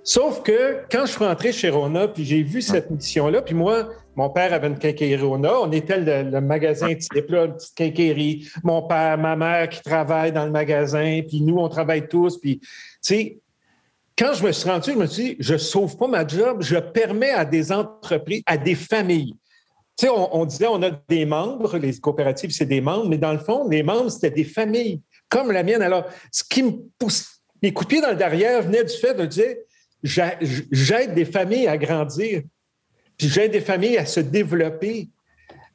Sauf 0.07 0.43
que 0.43 0.83
quand 0.91 1.07
je 1.07 1.13
suis 1.13 1.25
rentré 1.25 1.51
chez 1.51 1.71
Rona, 1.71 2.09
puis 2.09 2.27
j'ai 2.27 2.43
vu 2.43 2.61
cette 2.61 2.91
mission-là, 2.91 3.41
puis 3.41 3.55
moi, 3.55 3.89
mon 4.17 4.29
père 4.29 4.53
avait 4.53 4.67
une 4.67 4.79
quincaillerie 4.79 5.23
Rona, 5.23 5.59
on 5.61 5.73
était 5.73 5.99
le, 5.99 6.41
magasin 6.43 6.95
type, 6.95 7.31
là, 7.31 7.47
une 7.47 7.55
petite 7.55 7.75
quincaillerie. 7.75 8.47
Mon 8.63 8.83
père, 8.83 9.17
ma 9.17 9.35
mère 9.35 9.71
qui 9.71 9.81
travaille 9.81 10.31
dans 10.31 10.45
le 10.45 10.51
magasin, 10.51 11.23
puis 11.27 11.41
nous, 11.41 11.57
on 11.57 11.71
travaille 11.71 12.07
tous, 12.07 12.39
puis, 12.39 12.59
tu 12.59 12.69
sais, 13.01 13.39
quand 14.17 14.35
je 14.35 14.45
me 14.45 14.53
suis 14.53 14.69
rendu, 14.69 14.93
je 14.93 14.99
me 14.99 15.07
suis 15.07 15.25
dit, 15.25 15.37
je 15.41 15.57
sauve 15.57 15.97
pas 15.97 16.07
ma 16.07 16.27
job, 16.27 16.59
je 16.61 16.77
permets 16.77 17.33
à 17.33 17.47
des 17.47 17.73
entreprises, 17.73 18.43
à 18.45 18.59
des 18.59 18.75
familles. 18.75 19.35
Tu 19.97 20.05
sais, 20.07 20.09
on, 20.11 20.37
on 20.37 20.45
disait, 20.45 20.67
on 20.67 20.83
a 20.83 20.91
des 21.09 21.25
membres, 21.25 21.79
les 21.79 21.99
coopératives, 21.99 22.51
c'est 22.51 22.67
des 22.67 22.83
membres, 22.83 23.09
mais 23.09 23.19
dans 23.19 23.33
le 23.33 23.39
fond, 23.39 23.67
les 23.71 23.83
membres, 23.83 24.11
c'était 24.11 24.31
des 24.31 24.45
familles, 24.45 25.01
comme 25.31 25.51
la 25.51 25.63
mienne. 25.63 25.81
Alors, 25.81 26.05
ce 26.31 26.45
qui 26.45 26.63
me 26.63 26.73
pousse, 26.99 27.41
mes 27.63 27.73
coups 27.73 27.89
de 27.89 27.95
pied 27.95 28.03
dans 28.03 28.11
le 28.11 28.17
derrière 28.17 28.61
venaient 28.61 28.85
du 28.85 28.95
fait 28.95 29.15
de 29.15 29.25
dire, 29.25 29.55
j'aide 30.05 31.15
des 31.15 31.25
familles 31.25 31.67
à 31.67 31.79
grandir, 31.79 32.43
puis 33.17 33.29
j'aide 33.29 33.53
des 33.53 33.61
familles 33.61 33.99
à 33.99 34.07
se 34.07 34.21
développer. 34.21 35.09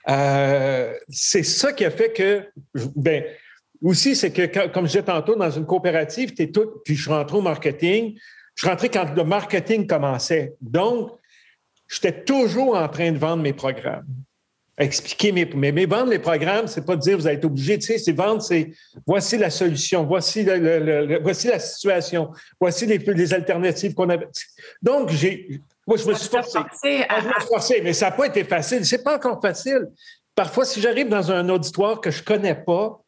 Euh, 0.08 0.94
c'est 1.10 1.44
ça 1.44 1.74
qui 1.74 1.84
a 1.84 1.92
fait 1.92 2.14
que, 2.14 2.48
ben, 2.96 3.24
aussi, 3.82 4.16
c'est 4.16 4.32
que, 4.32 4.68
comme 4.68 4.86
je 4.86 4.92
disais 4.92 5.04
tantôt, 5.04 5.36
dans 5.36 5.50
une 5.50 5.66
coopérative, 5.66 6.34
es 6.38 6.52
tout, 6.52 6.82
puis 6.86 6.96
je 6.96 7.10
rentré 7.10 7.38
au 7.38 7.42
marketing. 7.42 8.18
Je 8.56 8.68
rentré 8.68 8.90
quand 8.90 9.16
le 9.16 9.24
marketing 9.24 9.88
commençait. 9.88 10.54
Donc, 10.62 11.12
j'étais 11.88 12.24
toujours 12.24 12.76
en 12.76 12.88
train 12.90 13.12
de 13.12 13.18
vendre 13.18 13.42
mes 13.42 13.54
programmes. 13.54 14.06
Expliquer 14.80 15.34
mes, 15.34 15.46
mais, 15.56 15.74
mais 15.74 15.86
vendre 15.86 16.10
les 16.10 16.20
programmes, 16.20 16.68
c'est 16.68 16.86
pas 16.86 16.96
dire 16.96 17.18
vous 17.18 17.28
êtes 17.28 17.44
obligé, 17.44 17.78
tu 17.78 17.88
sais, 17.88 17.98
c'est 17.98 18.14
vendre, 18.14 18.42
c'est 18.42 18.72
voici 19.06 19.38
la 19.38 19.50
solution, 19.50 20.06
voici, 20.06 20.44
le, 20.44 21.20
voici 21.22 21.50
la 21.50 21.60
situation, 21.60 22.32
voici 22.60 22.86
les, 22.86 22.98
les 22.98 23.34
alternatives 23.34 23.94
qu'on 23.94 24.10
avait. 24.10 24.30
Donc, 24.82 25.10
j'ai, 25.10 25.62
moi, 25.86 25.98
je 25.98 26.08
me 26.08 26.14
suis 26.14 26.30
forcé. 26.30 26.60
Ah, 27.10 27.20
je 27.20 27.28
me 27.28 27.34
suis 27.34 27.48
forcé, 27.48 27.82
mais 27.84 27.94
ça 27.94 28.10
n'a 28.10 28.16
pas 28.16 28.28
été 28.28 28.44
facile. 28.44 28.86
C'est 28.86 29.04
pas 29.04 29.16
encore 29.16 29.42
facile. 29.42 29.88
Parfois, 30.36 30.64
si 30.64 30.80
j'arrive 30.80 31.10
dans 31.10 31.32
un 31.32 31.50
auditoire 31.50 32.00
que 32.00 32.12
je 32.12 32.24
connais 32.24 32.56
pas, 32.56 33.02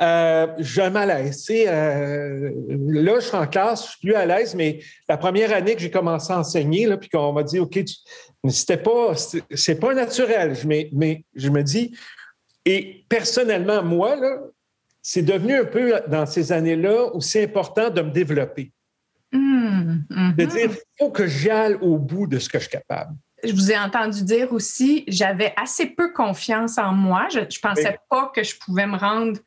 euh, 0.00 0.46
j'ai 0.58 0.82
un 0.82 0.90
malaise. 0.90 1.46
Euh, 1.50 2.50
là, 2.68 3.20
je 3.20 3.26
suis 3.26 3.36
en 3.36 3.46
classe, 3.46 3.84
je 3.84 3.90
suis 3.90 4.00
plus 4.00 4.14
à 4.14 4.26
l'aise, 4.26 4.54
mais 4.54 4.80
la 5.08 5.16
première 5.16 5.52
année 5.52 5.74
que 5.74 5.80
j'ai 5.80 5.90
commencé 5.90 6.32
à 6.32 6.38
enseigner, 6.38 6.86
là, 6.86 6.96
puis 6.96 7.08
qu'on 7.08 7.32
m'a 7.32 7.42
dit, 7.42 7.58
OK, 7.58 7.78
mais 8.44 8.50
c'était 8.50 8.76
pas, 8.76 9.14
c'est 9.16 9.80
pas 9.80 9.94
naturel. 9.94 10.56
Mais, 10.66 10.88
mais 10.92 11.24
je 11.34 11.48
me 11.50 11.62
dis, 11.62 11.96
et 12.64 13.04
personnellement, 13.08 13.82
moi, 13.82 14.16
là, 14.16 14.38
c'est 15.02 15.22
devenu 15.22 15.54
un 15.54 15.64
peu 15.64 16.00
dans 16.08 16.26
ces 16.26 16.52
années-là 16.52 17.14
où 17.14 17.20
c'est 17.20 17.44
important 17.44 17.90
de 17.90 18.02
me 18.02 18.10
développer. 18.10 18.72
Mmh, 19.32 19.98
mmh. 20.10 20.32
De 20.36 20.44
dire, 20.44 20.70
il 20.70 20.78
faut 20.98 21.10
que 21.10 21.26
j'aille 21.26 21.74
au 21.80 21.98
bout 21.98 22.26
de 22.26 22.38
ce 22.38 22.48
que 22.48 22.58
je 22.58 22.64
suis 22.64 22.72
capable 22.72 23.16
je 23.44 23.52
vous 23.52 23.72
ai 23.72 23.78
entendu 23.78 24.22
dire 24.22 24.52
aussi, 24.52 25.04
j'avais 25.08 25.52
assez 25.56 25.86
peu 25.86 26.12
confiance 26.12 26.78
en 26.78 26.92
moi. 26.92 27.26
Je 27.32 27.40
ne 27.40 27.60
pensais 27.60 27.98
pas 28.08 28.30
que 28.34 28.42
je 28.42 28.56
pouvais 28.56 28.86
me 28.86 28.96
rendre 28.96 29.38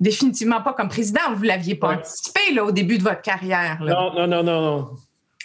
définitivement 0.00 0.62
pas 0.62 0.72
comme 0.72 0.88
président. 0.88 1.20
Vous 1.34 1.42
ne 1.42 1.48
l'aviez 1.48 1.74
pas 1.74 1.96
anticipé 1.96 2.40
là, 2.54 2.64
au 2.64 2.72
début 2.72 2.98
de 2.98 3.02
votre 3.02 3.22
carrière. 3.22 3.78
Non, 3.80 4.12
non, 4.14 4.26
non, 4.26 4.42
non, 4.42 4.62
non. 4.62 4.90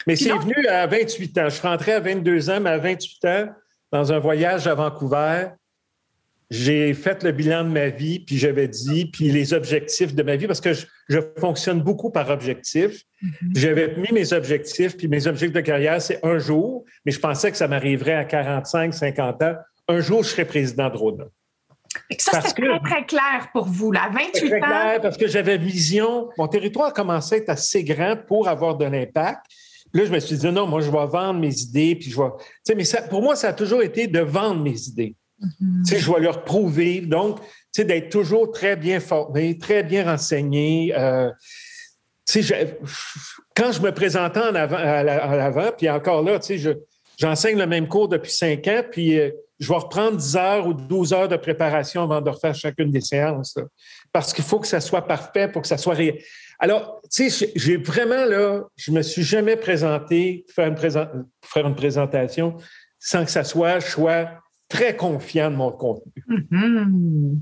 Mais 0.07 0.15
c'est 0.15 0.33
venu 0.33 0.67
à 0.67 0.85
28 0.87 1.37
ans. 1.37 1.45
Je 1.45 1.55
suis 1.55 1.67
rentré 1.67 1.93
à 1.93 1.99
22 1.99 2.49
ans, 2.49 2.59
mais 2.59 2.71
à 2.71 2.77
28 2.77 3.25
ans, 3.25 3.49
dans 3.91 4.11
un 4.11 4.19
voyage 4.19 4.67
à 4.67 4.75
Vancouver, 4.75 5.47
j'ai 6.49 6.93
fait 6.93 7.23
le 7.23 7.31
bilan 7.31 7.63
de 7.63 7.69
ma 7.69 7.89
vie, 7.89 8.19
puis 8.19 8.37
j'avais 8.37 8.67
dit, 8.67 9.05
puis 9.05 9.31
les 9.31 9.53
objectifs 9.53 10.13
de 10.13 10.21
ma 10.21 10.35
vie, 10.35 10.45
parce 10.45 10.61
que 10.61 10.73
je, 10.73 11.19
fonctionne 11.39 11.81
beaucoup 11.81 12.11
par 12.11 12.29
objectifs. 12.29 13.03
Mm-hmm. 13.23 13.29
J'avais 13.55 13.95
mis 13.95 14.11
mes 14.11 14.33
objectifs, 14.33 14.97
puis 14.97 15.07
mes 15.07 15.25
objectifs 15.25 15.53
de 15.53 15.61
carrière, 15.61 16.01
c'est 16.01 16.23
un 16.23 16.37
jour, 16.37 16.85
mais 17.05 17.11
je 17.11 17.19
pensais 17.19 17.49
que 17.49 17.57
ça 17.57 17.67
m'arriverait 17.67 18.13
à 18.13 18.25
45, 18.25 18.93
50 18.93 19.41
ans. 19.41 19.55
Un 19.87 19.99
jour, 19.99 20.23
je 20.23 20.29
serais 20.29 20.45
président 20.45 20.89
de 20.89 20.95
Rona. 20.95 21.25
Ça, 22.17 22.41
c'était 22.41 22.67
très, 22.67 22.79
très 22.79 23.05
clair 23.05 23.49
pour 23.51 23.65
vous, 23.65 23.91
là, 23.91 24.09
28 24.13 24.49
très 24.49 24.59
Clair 24.59 24.99
parce 25.01 25.17
que 25.17 25.27
j'avais 25.27 25.57
vision. 25.57 26.29
Mon 26.37 26.47
territoire 26.47 26.93
commençait 26.93 27.35
à 27.35 27.37
être 27.39 27.49
assez 27.49 27.83
grand 27.83 28.15
pour 28.27 28.47
avoir 28.47 28.77
de 28.77 28.85
l'impact. 28.85 29.45
Là, 29.93 30.05
je 30.05 30.11
me 30.11 30.19
suis 30.19 30.37
dit, 30.37 30.51
non, 30.51 30.65
moi, 30.65 30.81
je 30.81 30.89
vais 30.89 31.05
vendre 31.05 31.39
mes 31.39 31.55
idées, 31.55 31.95
puis 31.95 32.09
je 32.09 32.17
vais. 32.17 32.29
Tu 32.39 32.45
sais, 32.63 32.75
mais 32.75 32.83
ça, 32.83 33.01
pour 33.03 33.21
moi, 33.21 33.35
ça 33.35 33.49
a 33.49 33.53
toujours 33.53 33.83
été 33.83 34.07
de 34.07 34.19
vendre 34.19 34.61
mes 34.61 34.79
idées. 34.87 35.15
Mm-hmm. 35.39 35.85
Tu 35.85 35.93
sais, 35.93 35.99
je 35.99 36.11
vais 36.11 36.19
leur 36.19 36.43
prouver. 36.43 37.01
Donc, 37.01 37.39
tu 37.41 37.47
sais, 37.73 37.85
d'être 37.85 38.09
toujours 38.09 38.51
très 38.51 38.75
bien 38.75 38.99
formé, 38.99 39.57
très 39.57 39.83
bien 39.83 40.05
renseigné. 40.05 40.93
Euh, 40.97 41.29
tu 42.25 42.41
sais, 42.41 42.77
quand 43.55 43.71
je 43.71 43.81
me 43.81 43.91
présentais 43.91 44.39
en 44.39 44.55
avant, 44.55 44.77
à 44.77 45.03
l'avant, 45.03 45.71
puis 45.77 45.89
encore 45.89 46.23
là, 46.23 46.39
tu 46.39 46.57
sais, 46.57 46.75
j'enseigne 47.17 47.57
le 47.57 47.67
même 47.67 47.87
cours 47.87 48.07
depuis 48.07 48.31
cinq 48.31 48.67
ans, 48.67 48.81
puis 48.89 49.19
euh, 49.19 49.29
je 49.63 49.69
vais 49.69 49.75
reprendre 49.75 50.17
10 50.17 50.35
heures 50.35 50.67
ou 50.67 50.73
12 50.73 51.13
heures 51.13 51.27
de 51.27 51.37
préparation 51.37 52.03
avant 52.03 52.21
de 52.21 52.29
refaire 52.29 52.53
chacune 52.53 52.91
des 52.91 53.01
séances. 53.01 53.57
parce 54.11 54.33
qu'il 54.33 54.43
faut 54.43 54.59
que 54.59 54.67
ça 54.67 54.81
soit 54.81 55.07
parfait 55.07 55.47
pour 55.47 55.61
que 55.61 55.67
ça 55.67 55.77
soit 55.77 55.93
réel. 55.93 56.19
Alors, 56.59 57.01
tu 57.11 57.29
sais, 57.29 57.51
j'ai 57.55 57.77
vraiment, 57.77 58.25
là, 58.25 58.63
je 58.75 58.91
me 58.91 59.01
suis 59.01 59.23
jamais 59.23 59.55
présenté 59.55 60.45
une, 60.57 60.77
faire 61.41 61.67
une 61.67 61.75
présentation 61.75 62.57
sans 62.99 63.25
que 63.25 63.31
ça 63.31 63.43
soit, 63.43 63.79
je 63.79 63.87
sois 63.87 64.29
très 64.69 64.95
confiant 64.95 65.49
de 65.51 65.55
mon 65.55 65.71
contenu. 65.71 66.11
Mm-hmm. 66.27 67.39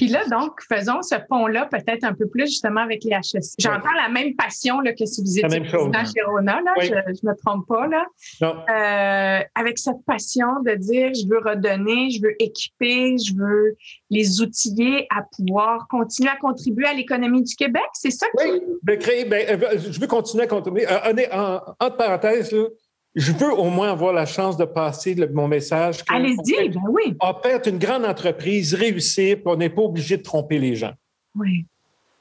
Puis 0.00 0.08
là, 0.08 0.24
donc, 0.30 0.62
faisons 0.66 1.02
ce 1.02 1.16
pont-là 1.28 1.66
peut-être 1.66 2.04
un 2.04 2.14
peu 2.14 2.26
plus 2.26 2.46
justement 2.46 2.80
avec 2.80 3.04
les 3.04 3.10
HSC. 3.10 3.56
J'entends 3.58 3.92
la 4.02 4.08
même 4.08 4.34
passion 4.34 4.80
là, 4.80 4.94
que 4.94 5.04
si 5.04 5.20
vous 5.20 5.38
étiez 5.38 5.60
président 5.60 6.04
chez 6.06 6.22
Rona, 6.22 6.62
là, 6.62 6.72
je 6.78 6.90
ne 6.90 7.30
me 7.30 7.36
trompe 7.36 7.68
pas. 7.68 7.86
Là. 7.86 8.06
Euh, 8.40 9.44
avec 9.54 9.76
cette 9.76 10.02
passion 10.06 10.62
de 10.64 10.74
dire 10.76 11.12
je 11.12 11.28
veux 11.28 11.40
redonner, 11.46 12.12
je 12.12 12.22
veux 12.22 12.34
équiper, 12.38 13.18
je 13.18 13.36
veux 13.36 13.76
les 14.08 14.40
outiller 14.40 15.06
à 15.14 15.20
pouvoir 15.36 15.86
continuer 15.90 16.30
à 16.30 16.36
contribuer 16.36 16.86
à 16.86 16.94
l'économie 16.94 17.42
du 17.42 17.54
Québec, 17.54 17.82
c'est 17.92 18.10
ça? 18.10 18.24
Oui, 18.38 18.58
ben, 18.82 18.98
créer, 18.98 19.26
ben, 19.26 19.44
euh, 19.50 19.76
je 19.78 20.00
veux 20.00 20.06
continuer 20.06 20.44
à 20.44 20.46
contribuer. 20.46 20.86
Euh, 20.90 21.12
en, 21.30 21.60
entre 21.78 21.96
parenthèses, 21.98 22.52
là, 22.52 22.64
je 23.14 23.32
veux 23.32 23.52
au 23.52 23.70
moins 23.70 23.90
avoir 23.90 24.12
la 24.12 24.26
chance 24.26 24.56
de 24.56 24.64
passer 24.64 25.14
mon 25.32 25.48
message. 25.48 26.04
Allez-y, 26.08 26.68
ben 26.68 26.80
oui. 26.88 27.16
On 27.20 27.34
peut 27.34 27.50
être 27.50 27.68
une 27.68 27.78
grande 27.78 28.04
entreprise, 28.04 28.74
réussir, 28.74 29.36
puis 29.36 29.44
on 29.46 29.56
n'est 29.56 29.70
pas 29.70 29.82
obligé 29.82 30.16
de 30.16 30.22
tromper 30.22 30.58
les 30.58 30.76
gens. 30.76 30.92
Oui. 31.34 31.66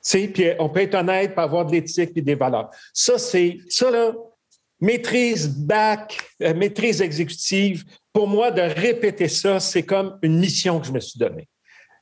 Puis 0.04 0.46
on 0.58 0.70
peut 0.70 0.82
être 0.82 0.96
honnête, 0.96 1.34
puis 1.34 1.44
avoir 1.44 1.66
de 1.66 1.74
l'éthique 1.74 2.12
et 2.16 2.22
des 2.22 2.36
valeurs. 2.36 2.72
Ça, 2.94 3.18
c'est 3.20 3.60
ça, 3.68 3.92
là, 3.92 4.14
maîtrise 4.80 5.48
back, 5.48 6.18
euh, 6.42 6.54
maîtrise 6.54 7.02
exécutive. 7.02 7.84
Pour 8.12 8.28
moi, 8.28 8.50
de 8.50 8.62
répéter 8.62 9.28
ça, 9.28 9.60
c'est 9.60 9.84
comme 9.84 10.18
une 10.22 10.40
mission 10.40 10.80
que 10.80 10.88
je 10.88 10.92
me 10.92 11.00
suis 11.00 11.20
donnée. 11.20 11.48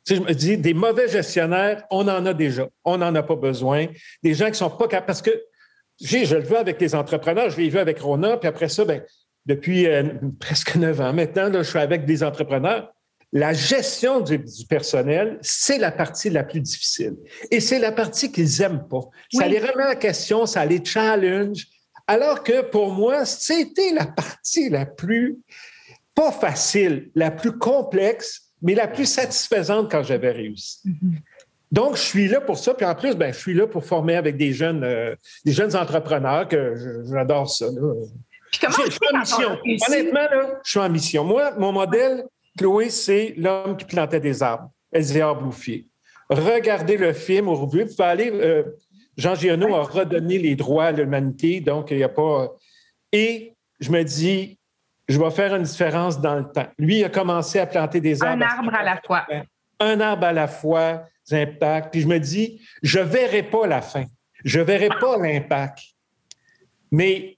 Tu 0.06 0.15
sais, 0.15 0.22
je 0.22 0.25
me 0.25 0.34
dis, 0.34 0.58
des 0.58 0.74
mauvais 0.74 1.10
gestionnaires, 1.10 1.84
on 1.91 2.08
en 2.08 2.25
a 2.25 2.34
déjà. 2.34 2.67
On 2.86 2.98
n'en 2.98 3.13
a 3.15 3.24
pas 3.24 3.36
besoin. 3.36 3.88
Des 4.24 4.34
gens 4.34 4.48
qui 4.48 4.56
sont 4.56 4.70
pas 4.70 4.88
capables. 4.88 5.08
Parce 5.08 5.22
que 5.22 5.32
je 6.00 6.36
le 6.36 6.44
veux 6.44 6.58
avec 6.58 6.80
les 6.80 6.96
entrepreneurs, 6.96 7.50
je 7.50 7.58
l'ai 7.58 7.70
vu 7.70 7.80
avec 7.80 8.00
Rona, 8.00 8.38
puis 8.38 8.48
après 8.48 8.70
ça, 8.70 8.86
ben, 8.86 9.04
depuis 9.46 9.88
euh, 9.88 10.04
presque 10.39 10.75
neuf 10.75 11.00
ans 11.00 11.13
maintenant, 11.13 11.51
je 11.51 11.63
suis 11.63 11.80
avec 11.80 12.06
des 12.06 12.24
entrepreneurs. 12.24 12.94
La 13.34 13.51
gestion 13.54 14.22
du, 14.22 14.39
personnel, 14.70 15.38
c'est 15.42 15.77
la 15.77 15.92
partie 15.92 16.30
la 16.30 16.44
plus 16.44 16.62
difficile. 16.62 17.16
Et 17.51 17.60
c'est 17.60 17.80
la 17.80 17.92
partie 17.92 18.32
qu'ils 18.32 18.60
n'aiment 18.60 18.88
pas. 18.88 19.01
Ça 19.34 19.48
les 19.48 19.60
remet 19.60 19.84
en 19.84 19.96
question, 19.96 20.46
ça 20.46 20.66
les 20.66 20.84
challenge. 20.84 21.68
Alors 22.08 22.42
que 22.42 22.62
pour 22.62 22.94
moi, 22.94 23.25
c'était 23.25 23.92
la 23.92 24.06
partie 24.06 24.70
la 24.70 24.86
plus, 24.86 25.39
pas 26.16 26.32
facile, 26.32 27.12
la 27.16 27.32
plus 27.32 27.58
complexe, 27.58 28.54
mais 28.62 28.75
la 28.75 28.88
plus 28.88 29.06
satisfaisante 29.06 29.92
quand 29.92 30.04
j'avais 30.04 30.32
réussi. 30.32 30.80
Mm-hmm. 30.86 31.20
Donc, 31.72 31.96
je 31.98 32.02
suis 32.02 32.28
là 32.28 32.40
pour 32.40 32.58
ça. 32.58 32.74
Puis 32.74 32.86
en 32.86 32.96
plus, 32.96 33.16
ben, 33.16 33.34
je 33.34 33.40
suis 33.40 33.54
là 33.54 33.68
pour 33.68 33.84
former 33.84 34.16
avec 34.16 34.38
des 34.38 34.54
jeunes, 34.54 34.84
euh, 34.84 35.16
des 35.46 35.52
jeunes 35.52 35.76
entrepreneurs 35.76 36.48
que 36.48 36.76
j'adore 37.12 37.50
ça. 37.50 37.68
Puis 38.52 38.62
comment 38.62 38.86
je, 38.86 38.92
suis 38.92 39.00
en 39.14 39.20
mission. 39.20 39.58
Honnêtement, 39.88 40.20
là, 40.20 40.60
je 40.64 40.70
suis 40.70 40.80
en 40.80 40.90
mission. 40.90 41.24
Moi, 41.26 41.52
mon 41.58 41.74
modèle, 41.74 42.26
Chloé, 42.58 42.90
c'est 42.90 43.34
l'homme 43.38 43.76
qui 43.76 43.86
plantait 43.86 44.22
des 44.22 44.42
arbres, 44.42 44.70
Elzéar 44.92 45.36
Bouffier. 45.36 45.88
Regardez 46.30 46.98
le 46.98 47.14
film 47.14 47.50
au 47.50 47.56
revue. 47.56 47.84
Vous 47.84 47.96
pouvez 47.96 48.08
aller. 48.08 48.32
Euh, 48.34 48.64
Jean 49.18 49.36
Giono 49.36 49.76
a 49.76 49.84
redonné 49.84 50.38
les 50.38 50.56
droits 50.56 50.86
à 50.86 50.92
l'humanité, 50.92 51.60
donc 51.60 51.92
il 51.92 51.98
n'y 51.98 52.04
a 52.04 52.10
pas. 52.10 52.54
Et 53.12 53.54
je 53.80 53.92
me 53.92 54.04
dis, 54.04 54.58
je 55.08 55.20
vais 55.20 55.32
faire 55.32 55.56
une 55.56 55.64
différence 55.64 56.22
dans 56.22 56.36
le 56.36 56.44
temps. 56.44 56.68
Lui, 56.78 57.00
il 57.00 57.04
a 57.04 57.10
commencé 57.10 57.60
à 57.60 57.66
planter 57.66 58.00
des 58.00 58.22
arbres. 58.22 58.44
Un 58.44 58.48
arbre 58.48 58.76
à 58.76 58.84
la 58.84 59.02
fois. 59.02 59.26
Un 59.80 60.00
arbre 60.00 60.26
à 60.26 60.34
la 60.34 60.48
fois 60.48 61.04
impacts. 61.34 61.92
Puis 61.92 62.02
je 62.02 62.08
me 62.08 62.20
dis, 62.20 62.62
je 62.84 63.00
ne 63.00 63.04
verrai 63.04 63.44
pas 63.44 63.68
la 63.68 63.82
fin. 63.82 64.06
Je 64.44 64.60
ne 64.60 64.66
verrai 64.66 64.90
pas 65.00 65.18
l'impact. 65.18 65.80
Mais 66.92 67.38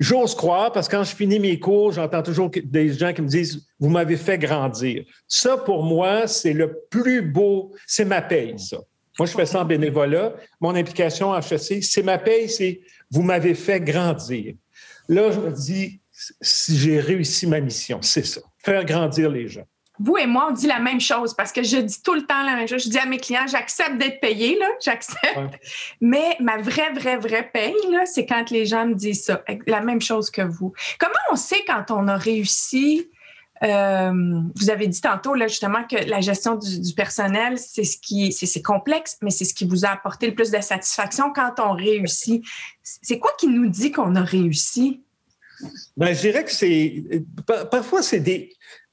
j'ose 0.00 0.34
croire, 0.34 0.72
parce 0.72 0.88
que 0.88 0.96
quand 0.96 1.04
je 1.04 1.14
finis 1.14 1.38
mes 1.38 1.58
cours, 1.58 1.92
j'entends 1.92 2.22
toujours 2.22 2.50
des 2.50 2.92
gens 2.92 3.12
qui 3.12 3.22
me 3.22 3.28
disent, 3.28 3.66
vous 3.78 3.88
m'avez 3.88 4.16
fait 4.16 4.38
grandir. 4.38 5.04
Ça, 5.28 5.56
pour 5.56 5.82
moi, 5.82 6.26
c'est 6.26 6.52
le 6.52 6.80
plus 6.90 7.22
beau, 7.22 7.74
c'est 7.86 8.04
ma 8.04 8.22
paye, 8.22 8.58
ça. 8.58 8.78
Moi, 9.18 9.26
je 9.26 9.32
fais 9.32 9.46
ça 9.46 9.60
en 9.60 9.64
bénévolat. 9.64 10.34
Mon 10.60 10.74
implication 10.74 11.30
en 11.30 11.38
HEC, 11.38 11.84
c'est 11.84 12.02
ma 12.02 12.18
paye, 12.18 12.48
c'est 12.48 12.80
vous 13.10 13.22
m'avez 13.22 13.54
fait 13.54 13.80
grandir. 13.80 14.54
Là, 15.08 15.30
je 15.30 15.38
me 15.38 15.52
dis, 15.52 16.00
si 16.40 16.76
j'ai 16.76 16.98
réussi 16.98 17.46
ma 17.46 17.60
mission, 17.60 18.00
c'est 18.02 18.26
ça, 18.26 18.40
faire 18.58 18.84
grandir 18.84 19.30
les 19.30 19.46
gens. 19.46 19.66
Vous 20.00 20.16
et 20.16 20.26
moi, 20.26 20.48
on 20.50 20.52
dit 20.52 20.66
la 20.66 20.80
même 20.80 21.00
chose 21.00 21.34
parce 21.34 21.52
que 21.52 21.62
je 21.62 21.76
dis 21.76 22.02
tout 22.02 22.14
le 22.14 22.22
temps 22.22 22.42
la 22.42 22.56
même 22.56 22.66
chose. 22.66 22.84
Je 22.84 22.90
dis 22.90 22.98
à 22.98 23.06
mes 23.06 23.18
clients, 23.18 23.46
j'accepte 23.46 23.96
d'être 23.96 24.20
payé, 24.20 24.58
là, 24.58 24.66
j'accepte. 24.84 25.54
Mais 26.00 26.36
ma 26.40 26.56
vraie, 26.56 26.92
vraie, 26.92 27.16
vraie 27.16 27.48
paye, 27.52 27.74
là, 27.90 28.04
c'est 28.04 28.26
quand 28.26 28.50
les 28.50 28.66
gens 28.66 28.86
me 28.86 28.94
disent 28.94 29.24
ça. 29.24 29.42
La 29.66 29.80
même 29.80 30.00
chose 30.00 30.30
que 30.30 30.42
vous. 30.42 30.72
Comment 30.98 31.12
on 31.30 31.36
sait 31.36 31.64
quand 31.66 31.90
on 31.90 32.08
a 32.08 32.16
réussi 32.16 33.08
euh, 33.62 34.40
vous 34.56 34.70
avez 34.70 34.88
dit 34.88 35.00
tantôt 35.00 35.34
là 35.34 35.46
justement 35.46 35.84
que 35.84 35.96
la 35.96 36.20
gestion 36.20 36.56
du, 36.56 36.92
personnel, 36.94 37.56
c'est 37.56 37.84
ce 37.84 37.96
qui 37.96 38.32
c'est 38.32 38.62
complexe, 38.62 39.16
mais 39.22 39.30
c'est 39.30 39.44
ce 39.44 39.54
qui 39.54 39.64
vous 39.64 39.84
a 39.84 39.90
apporté 39.90 40.26
le 40.26 40.34
plus 40.34 40.50
de 40.50 40.60
satisfaction 40.60 41.32
quand 41.32 41.54
on 41.58 41.72
réussit. 41.72 42.44
C'est 42.82 43.18
quoi 43.18 43.30
qui 43.38 43.46
nous 43.46 43.68
dit 43.68 43.92
qu'on 43.92 44.16
a 44.16 44.22
réussi? 44.22 45.02
Ben, 45.96 46.12
je 46.12 46.20
dirais 46.20 46.44
que 46.44 46.50
c'est 46.50 47.04
parfois 47.70 48.02
c'est 48.02 48.20
des 48.20 48.52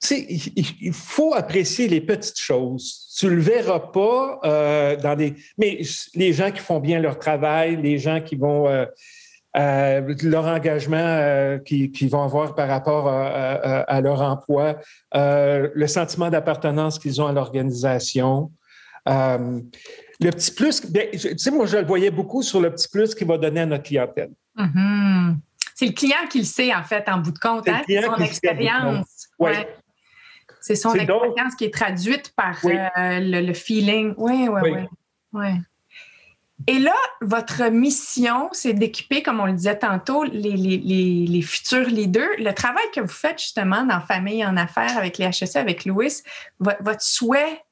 il 0.10 0.94
faut 0.94 1.34
apprécier 1.34 1.88
les 1.88 2.02
petites 2.02 2.40
choses. 2.40 3.08
Tu 3.18 3.30
le 3.30 3.42
verras 3.42 3.80
pas 3.80 4.40
euh, 4.44 4.96
dans 4.96 5.16
des 5.16 5.36
mais 5.58 5.82
les 6.16 6.34
gens 6.34 6.52
qui 6.52 6.60
font 6.60 6.80
bien 6.80 7.00
leur 7.00 7.20
travail, 7.20 7.80
les 7.82 8.00
gens 8.00 8.20
qui 8.20 8.36
vont 8.36 8.68
euh, 8.68 8.86
euh, 9.58 10.16
leur 10.24 10.46
engagement 10.46 11.60
qu'ils 11.64 12.10
vont 12.10 12.24
avoir 12.24 12.56
par 12.56 12.68
rapport 12.68 13.08
à, 13.08 14.02
leur 14.02 14.22
emploi, 14.22 14.78
le 15.14 15.88
sentiment 15.88 16.30
d'appartenance 16.30 16.98
qu'ils 16.98 17.22
ont 17.22 17.28
à 17.28 17.34
l'organisation. 17.34 18.52
le 19.06 20.30
petit 20.32 20.52
plus, 20.52 20.86
ben, 20.90 21.10
tu 21.12 21.38
sais, 21.38 21.52
moi, 21.52 21.66
je 21.66 21.78
le 21.78 21.86
voyais 21.86 22.12
beaucoup 22.12 22.42
sur 22.42 22.60
le 22.60 22.72
petit 22.72 22.88
plus 22.90 23.14
qu'il 23.14 23.28
va 23.28 23.38
donner 23.38 23.62
à 23.62 23.66
notre 23.66 23.84
clientèle. 23.84 24.32
Mm-hmm. 24.58 25.36
C'est 25.76 25.88
le 25.88 25.94
client 25.94 26.28
qui 26.30 26.40
le 26.40 26.46
sait, 26.46 26.74
en 26.74 26.84
fait, 26.84 27.08
en 27.10 27.18
bout 27.18 27.32
de 27.32 27.40
compte. 27.40 27.68
Hein? 27.68 27.82
Son 27.88 28.24
expérience. 28.24 29.28
Ouais. 29.40 29.68
C'est 30.62 30.76
son 30.76 30.94
expérience 30.94 31.56
qui 31.58 31.66
est 31.66 31.74
traduite 31.74 32.34
par 32.36 32.60
le, 32.64 33.54
feeling. 33.54 34.14
Oui, 34.18 34.48
oui, 34.48 34.72
oui. 35.34 35.50
Et 36.68 36.78
là, 36.78 36.94
votre 37.22 37.64
mission, 37.70 38.50
c'est 38.52 38.74
d'équiper, 38.74 39.24
comme 39.24 39.40
on 39.40 39.46
le 39.46 39.54
disait 39.54 39.78
tantôt, 39.78 40.24
les, 40.24 41.42
futurs 41.42 41.88
leaders. 41.88 42.30
Le 42.38 42.52
travail 42.52 42.84
que 42.94 43.02
vous 43.02 43.08
faites 43.08 43.40
justement 43.40 43.84
dans 43.84 44.00
Famille 44.00 44.46
en 44.46 44.58
affaires 44.58 44.98
avec 44.98 45.18
les 45.18 45.26
HEC, 45.26 45.56
avec 45.56 45.86
Louis, 45.86 46.22
votre, 46.60 47.02
souhait, 47.02 47.64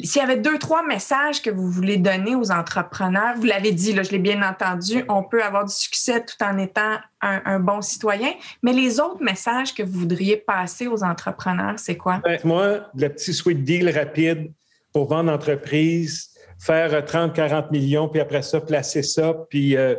s'il 0.00 0.20
y 0.20 0.24
avait 0.24 0.38
deux, 0.38 0.58
trois 0.58 0.84
messages 0.84 1.42
que 1.42 1.50
vous 1.50 1.70
voulez 1.70 1.96
donner 1.96 2.34
aux 2.34 2.50
entrepreneurs, 2.50 3.36
vous 3.36 3.44
l'avez 3.44 3.72
dit, 3.72 3.92
là, 3.92 4.02
je 4.02 4.10
l'ai 4.10 4.18
bien 4.18 4.42
entendu, 4.42 5.04
on 5.08 5.22
peut 5.22 5.42
avoir 5.42 5.64
du 5.64 5.74
succès 5.74 6.24
tout 6.24 6.42
en 6.42 6.58
étant 6.58 6.96
un, 7.20 7.60
bon 7.60 7.82
citoyen, 7.82 8.32
mais 8.62 8.72
les 8.72 8.98
autres 8.98 9.22
messages 9.22 9.72
que 9.74 9.82
vous 9.82 10.00
voudriez 10.00 10.36
passer 10.36 10.88
aux 10.88 11.04
entrepreneurs, 11.04 11.78
c'est 11.78 11.96
quoi? 11.96 12.20
Ben, 12.24 12.40
moi, 12.42 12.90
le 12.96 13.08
petit 13.10 13.32
sweet 13.32 13.62
deal 13.62 13.88
rapide 13.90 14.50
pour 14.92 15.08
vendre 15.08 15.30
l'entreprise, 15.30 16.30
faire 16.58 17.04
30, 17.04 17.32
40 17.32 17.70
millions, 17.70 18.08
puis 18.08 18.20
après 18.20 18.42
ça, 18.42 18.60
placer 18.60 19.04
ça, 19.04 19.34
puis 19.48 19.76
euh, 19.76 19.94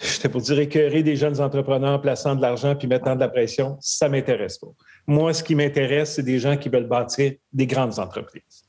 j'étais 0.00 0.28
pour 0.28 0.40
dire 0.40 0.58
écœurer 0.58 1.04
des 1.04 1.14
jeunes 1.14 1.40
entrepreneurs 1.40 1.94
en 1.94 1.98
plaçant 2.00 2.34
de 2.34 2.42
l'argent 2.42 2.74
puis 2.74 2.88
mettant 2.88 3.14
de 3.14 3.20
la 3.20 3.28
pression, 3.28 3.76
ça 3.80 4.08
ne 4.08 4.12
m'intéresse 4.12 4.58
pas. 4.58 4.68
Moi, 5.06 5.32
ce 5.34 5.44
qui 5.44 5.54
m'intéresse, 5.54 6.14
c'est 6.14 6.24
des 6.24 6.40
gens 6.40 6.56
qui 6.56 6.68
veulent 6.68 6.88
bâtir 6.88 7.32
des 7.52 7.66
grandes 7.66 7.98
entreprises. 8.00 8.64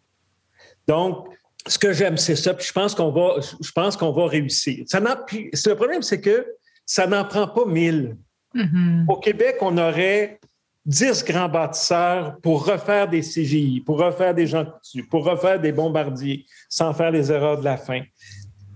Donc, 0.87 1.27
ce 1.67 1.77
que 1.77 1.93
j'aime, 1.93 2.17
c'est 2.17 2.35
ça, 2.35 2.53
puis 2.53 2.65
je 2.65 2.73
pense 2.73 2.95
qu'on 2.95 3.11
va, 3.11 3.35
je 3.39 3.71
pense 3.71 3.95
qu'on 3.95 4.11
va 4.11 4.27
réussir. 4.27 4.83
Ça 4.87 4.99
le 4.99 5.73
problème, 5.75 6.01
c'est 6.01 6.21
que 6.21 6.45
ça 6.85 7.07
n'en 7.07 7.23
prend 7.25 7.47
pas 7.47 7.65
mille. 7.65 8.17
Mm-hmm. 8.55 9.05
Au 9.07 9.17
Québec, 9.17 9.57
on 9.61 9.77
aurait 9.77 10.39
10 10.85 11.23
grands 11.25 11.49
bâtisseurs 11.49 12.37
pour 12.41 12.65
refaire 12.65 13.07
des 13.07 13.21
CGI, 13.21 13.81
pour 13.81 13.99
refaire 13.99 14.33
des 14.33 14.47
gens 14.47 14.65
coutus, 14.65 15.05
pour 15.09 15.23
refaire 15.25 15.59
des 15.59 15.71
bombardiers 15.71 16.45
sans 16.69 16.93
faire 16.93 17.11
les 17.11 17.31
erreurs 17.31 17.59
de 17.59 17.63
la 17.63 17.77
fin. 17.77 18.01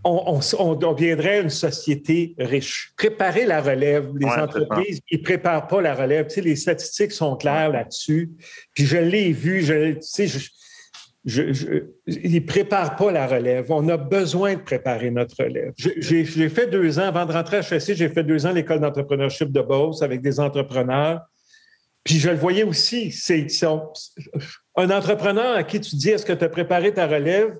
On, 0.08 0.40
on, 0.60 0.76
deviendrait 0.76 1.42
une 1.42 1.50
société 1.50 2.36
riche. 2.38 2.94
Préparer 2.96 3.48
la 3.48 3.60
relève, 3.60 4.16
les 4.16 4.28
entreprises, 4.28 5.02
ils 5.10 5.18
ne 5.18 5.24
préparent 5.24 5.66
pas 5.66 5.82
la 5.82 5.96
relève. 5.96 6.28
Tu 6.28 6.36
sais, 6.36 6.42
les 6.42 6.56
statistiques 6.56 7.12
sont 7.12 7.36
claires 7.36 7.72
là-dessus. 7.72 8.30
Puis 8.76 8.86
je 8.86 8.98
l'ai 8.98 9.32
vu, 9.32 9.64
je, 9.64 9.94
tu 9.94 9.98
sais, 10.02 10.28
je, 10.28 10.48
ils 11.26 12.34
ne 12.34 12.40
préparent 12.40 12.96
pas 12.96 13.12
la 13.12 13.26
relève. 13.26 13.72
On 13.72 13.88
a 13.90 13.98
besoin 13.98 14.54
de 14.54 14.60
préparer 14.60 15.10
notre 15.10 15.44
relève. 15.44 15.74
J'ai 15.78 16.50
fait 16.50 16.68
deux 16.68 17.00
ans, 17.00 17.08
avant 17.08 17.26
de 17.26 17.32
rentrer 17.32 17.58
à 17.58 17.62
HEC, 17.62 17.96
j'ai 17.96 18.10
fait 18.10 18.24
deux 18.24 18.46
ans 18.46 18.52
l'école 18.52 18.80
d'entrepreneurship 18.80 19.52
de 19.52 19.62
Beauce 19.62 20.02
avec 20.04 20.22
des 20.22 20.40
entrepreneurs. 20.40 21.22
Puis 22.04 22.20
je 22.20 22.30
le 22.30 22.36
voyais 22.36 22.64
aussi, 22.64 23.12
c'est 23.12 23.48
un 24.76 24.90
entrepreneur 24.92 25.56
à 25.56 25.64
qui 25.64 25.82
tu 25.82 25.96
dis 25.96 26.12
est-ce 26.12 26.26
que 26.26 26.34
tu 26.34 26.44
as 26.44 26.50
préparé 26.50 26.94
ta 26.94 27.08
relève, 27.08 27.58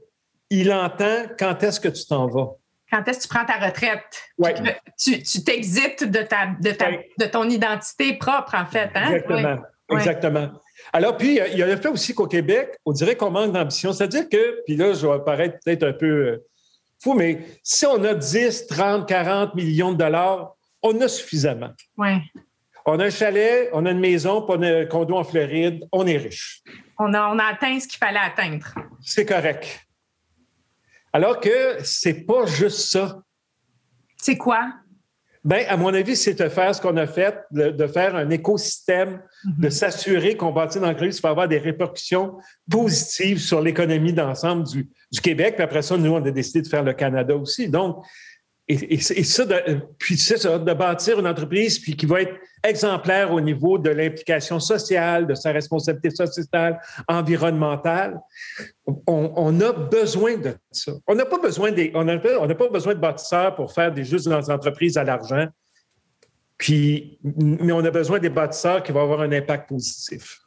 il 0.52 0.72
entend 0.72 1.24
quand 1.40 1.64
est-ce 1.64 1.80
que 1.80 1.88
tu 1.88 2.06
t'en 2.06 2.28
vas? 2.28 2.52
Quand 2.92 3.08
est-ce 3.08 3.18
que 3.18 3.24
tu 3.24 3.30
prends 3.30 3.46
ta 3.46 3.66
retraite? 3.66 4.04
Ouais. 4.38 4.54
Tu 4.96 5.44
t'exites 5.44 6.04
de, 6.04 6.22
ta, 6.22 6.50
de, 6.62 6.70
ta, 6.70 6.92
de 6.92 7.26
ton 7.26 7.50
identité 7.50 8.14
propre, 8.14 8.54
en 8.54 8.68
fait. 8.68 8.92
Hein? 8.94 9.12
Exactement. 9.16 9.58
Exactement. 9.90 10.52
Alors, 10.94 11.18
puis, 11.18 11.40
il 11.52 11.58
y 11.58 11.64
a 11.64 11.68
le 11.68 11.78
fait 11.78 11.88
aussi 11.88 12.14
qu'au 12.14 12.28
Québec, 12.28 12.78
on 12.86 12.92
dirait 12.92 13.16
qu'on 13.16 13.32
manque 13.32 13.54
d'ambition. 13.54 13.94
C'est-à-dire 13.94 14.30
que, 14.30 14.64
puis 14.66 14.76
là, 14.76 14.94
je 14.94 15.08
vais 15.08 15.20
paraître 15.24 15.58
peut-être 15.64 15.84
un 15.84 15.94
peu 15.94 16.06
euh, 16.06 16.46
fou, 17.02 17.14
mais 17.14 17.46
si 17.64 17.86
on 17.86 18.04
a 18.04 18.14
10, 18.14 18.68
30, 18.68 19.08
40 19.08 19.56
millions 19.56 19.92
de 19.92 19.98
dollars, 19.98 20.56
on 20.82 21.00
a 21.02 21.08
suffisamment. 21.08 21.72
Oui. 21.98 22.10
On 22.86 23.00
a 23.00 23.06
un 23.06 23.10
chalet, 23.10 23.70
on 23.74 23.86
a 23.86 23.92
une 23.92 24.00
maison, 24.00 24.42
puis 24.42 24.56
on 24.58 24.62
a 24.62 24.82
un 24.82 24.86
condo 24.86 25.16
en 25.16 25.24
Floride, 25.24 25.84
on 25.92 26.06
est 26.06 26.18
riche. 26.18 26.62
On 27.00 27.14
a, 27.14 27.30
on 27.30 27.40
a 27.40 27.46
atteint 27.46 27.80
ce 27.80 27.88
qu'il 27.88 27.98
fallait 27.98 28.20
atteindre. 28.20 28.74
C'est 29.02 29.26
correct. 29.26 29.86
Alors 31.12 31.40
que 31.40 31.78
c'est 31.84 32.26
pas 32.26 32.46
juste 32.46 32.92
ça. 32.92 33.22
C'est 34.18 34.38
quoi? 34.38 34.74
Bien, 35.46 35.64
à 35.70 35.78
mon 35.78 35.94
avis, 35.94 36.16
c'est 36.16 36.34
de 36.34 36.50
faire 36.50 36.74
ce 36.74 36.82
qu'on 36.82 36.98
a 36.98 37.06
fait, 37.06 37.38
de, 37.52 37.86
faire 37.86 38.16
un 38.16 38.32
écosystème, 38.32 39.22
mm-hmm. 39.46 39.60
de 39.60 39.70
s'assurer 39.70 40.36
qu'on 40.36 40.52
bâtit 40.52 40.80
dans 40.80 40.90
le 40.90 40.96
crise 40.96 41.22
va 41.22 41.30
avoir 41.30 41.48
des 41.48 41.60
répercussions 41.60 42.38
positives 42.70 43.40
sur 43.40 43.62
l'économie 43.62 44.12
d'ensemble 44.12 44.64
du, 44.64 44.90
du, 45.12 45.22
Québec. 45.22 45.54
Puis 45.54 45.64
après 45.64 45.84
ça, 45.84 45.98
nous, 45.98 46.12
on 46.12 46.26
a 46.26 46.32
décidé 46.32 46.64
de 46.64 46.68
faire 46.68 46.82
le 46.82 46.94
Canada 46.94 47.36
aussi. 47.36 47.70
Donc, 47.70 48.04
et, 48.68 49.00
ça, 49.00 49.46
de, 49.46 49.80
puis 50.00 50.18
ça, 50.18 50.58
de 50.58 50.74
bâtir 50.74 51.20
une 51.20 51.28
entreprise 51.28 51.78
puis 51.78 51.96
qui 51.96 52.08
va 52.08 52.24
être 52.24 52.34
exemplaire 52.64 53.32
au 53.32 53.40
niveau 53.40 53.78
de 53.78 53.92
l'implication 53.92 54.60
sociale, 54.60 55.28
de 55.28 55.36
sa 55.36 55.52
responsabilité 55.52 56.10
sociale, 56.10 56.80
environnementale. 57.08 58.20
On, 59.06 59.60
a 59.62 59.72
besoin 59.72 60.38
de 60.38 60.56
ça. 60.72 60.94
On 61.06 61.14
n'a 61.14 61.26
pas 61.26 61.38
besoin 61.38 61.72
des, 61.72 61.92
on 61.94 62.04
n'a 62.04 62.18
pas 62.56 62.70
besoin 62.70 62.96
de 62.96 63.00
bâtisseurs 63.00 63.54
pour 63.54 63.72
faire 63.72 63.94
des 63.94 64.04
juste 64.04 64.28
des 64.28 64.50
entreprises 64.50 64.98
à 64.98 65.04
l'argent. 65.04 65.46
Puis, 66.58 67.20
mais 67.24 67.72
on 67.72 67.86
a 67.86 67.92
besoin 67.92 68.18
des 68.18 68.30
bâtisseurs 68.30 68.82
qui 68.82 68.92
vont 68.92 69.04
avoir 69.04 69.22
un 69.22 69.32
impact 69.32 69.70
positif. 69.70 70.40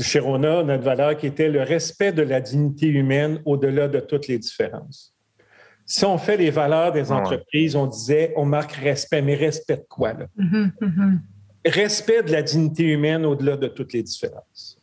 Chez 0.00 0.20
Rona, 0.20 0.62
notre 0.62 0.84
valeur 0.84 1.16
qui 1.16 1.26
était 1.26 1.48
le 1.50 1.62
respect 1.62 2.12
de 2.12 2.22
la 2.22 2.40
dignité 2.40 2.86
humaine 2.86 3.42
au-delà 3.44 3.88
de 3.88 4.00
toutes 4.00 4.28
les 4.28 4.38
différences 4.38 5.14
si 5.90 6.04
on 6.04 6.18
fait 6.18 6.36
les 6.36 6.50
valeurs 6.50 6.92
des 6.92 7.10
entreprises, 7.10 7.74
on 7.74 7.88
disait, 7.88 8.32
on 8.36 8.44
marque 8.44 8.74
respect, 8.74 9.22
mais 9.22 9.34
respect 9.34 9.78
de 9.78 9.86
quoi? 9.88 10.12
Là? 10.12 10.26
Mm-hmm, 10.38 10.70
mm-hmm. 10.80 11.18
Respect 11.66 12.22
de 12.22 12.30
la 12.30 12.42
dignité 12.42 12.84
humaine 12.84 13.26
au-delà 13.26 13.56
de 13.56 13.66
toutes 13.66 13.92
les 13.92 14.04
différences. 14.04 14.78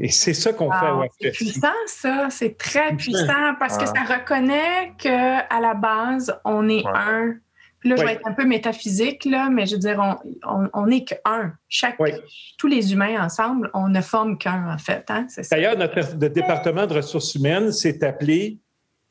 Et 0.00 0.08
c'est 0.08 0.34
ça 0.34 0.52
qu'on 0.52 0.72
fait 0.72 0.90
au 0.90 1.04
C'est 1.20 1.30
puissant, 1.30 1.68
ça. 1.86 2.26
C'est 2.30 2.58
très 2.58 2.96
puissant 2.96 3.54
parce 3.60 3.78
que 3.78 3.86
ça 3.86 4.02
reconnaît 4.02 4.92
qu'à 4.98 5.60
la 5.60 5.74
base, 5.74 6.36
on 6.44 6.68
est 6.68 6.84
un. 6.84 7.34
Puis 7.78 7.88
là, 7.90 7.94
je 7.96 8.02
vais 8.02 8.14
être 8.14 8.26
un 8.26 8.32
peu 8.32 8.44
métaphysique, 8.44 9.24
là, 9.24 9.48
mais 9.50 9.66
je 9.66 9.74
veux 9.74 9.80
dire, 9.80 10.18
on 10.42 10.86
n'est 10.86 11.04
qu'un. 11.04 11.54
Chaque, 11.68 11.96
Tous 12.58 12.66
les 12.66 12.92
humains 12.92 13.24
ensemble, 13.24 13.70
on 13.72 13.88
ne 13.88 14.00
forme 14.00 14.36
qu'un, 14.36 14.68
en 14.68 14.78
fait. 14.78 15.04
Hein? 15.10 15.28
D'ailleurs, 15.48 15.78
notre, 15.78 16.16
département 16.16 16.88
de 16.88 16.94
ressources 16.94 17.36
humaines 17.36 17.70
s'est 17.70 18.04
appelé 18.04 18.58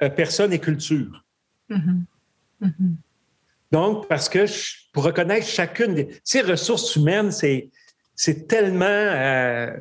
euh, 0.01 0.09
personne 0.09 0.53
et 0.53 0.59
culture. 0.59 1.25
Mm-hmm. 1.69 2.01
Mm-hmm. 2.61 2.95
Donc, 3.71 4.07
parce 4.07 4.29
que 4.29 4.45
pour 4.93 5.03
reconnaître 5.03 5.45
chacune 5.45 5.93
des... 5.95 6.19
ces 6.23 6.41
ressources 6.41 6.95
humaines, 6.95 7.31
c'est, 7.31 7.69
c'est 8.15 8.47
tellement... 8.47 8.85
Euh, 8.85 9.71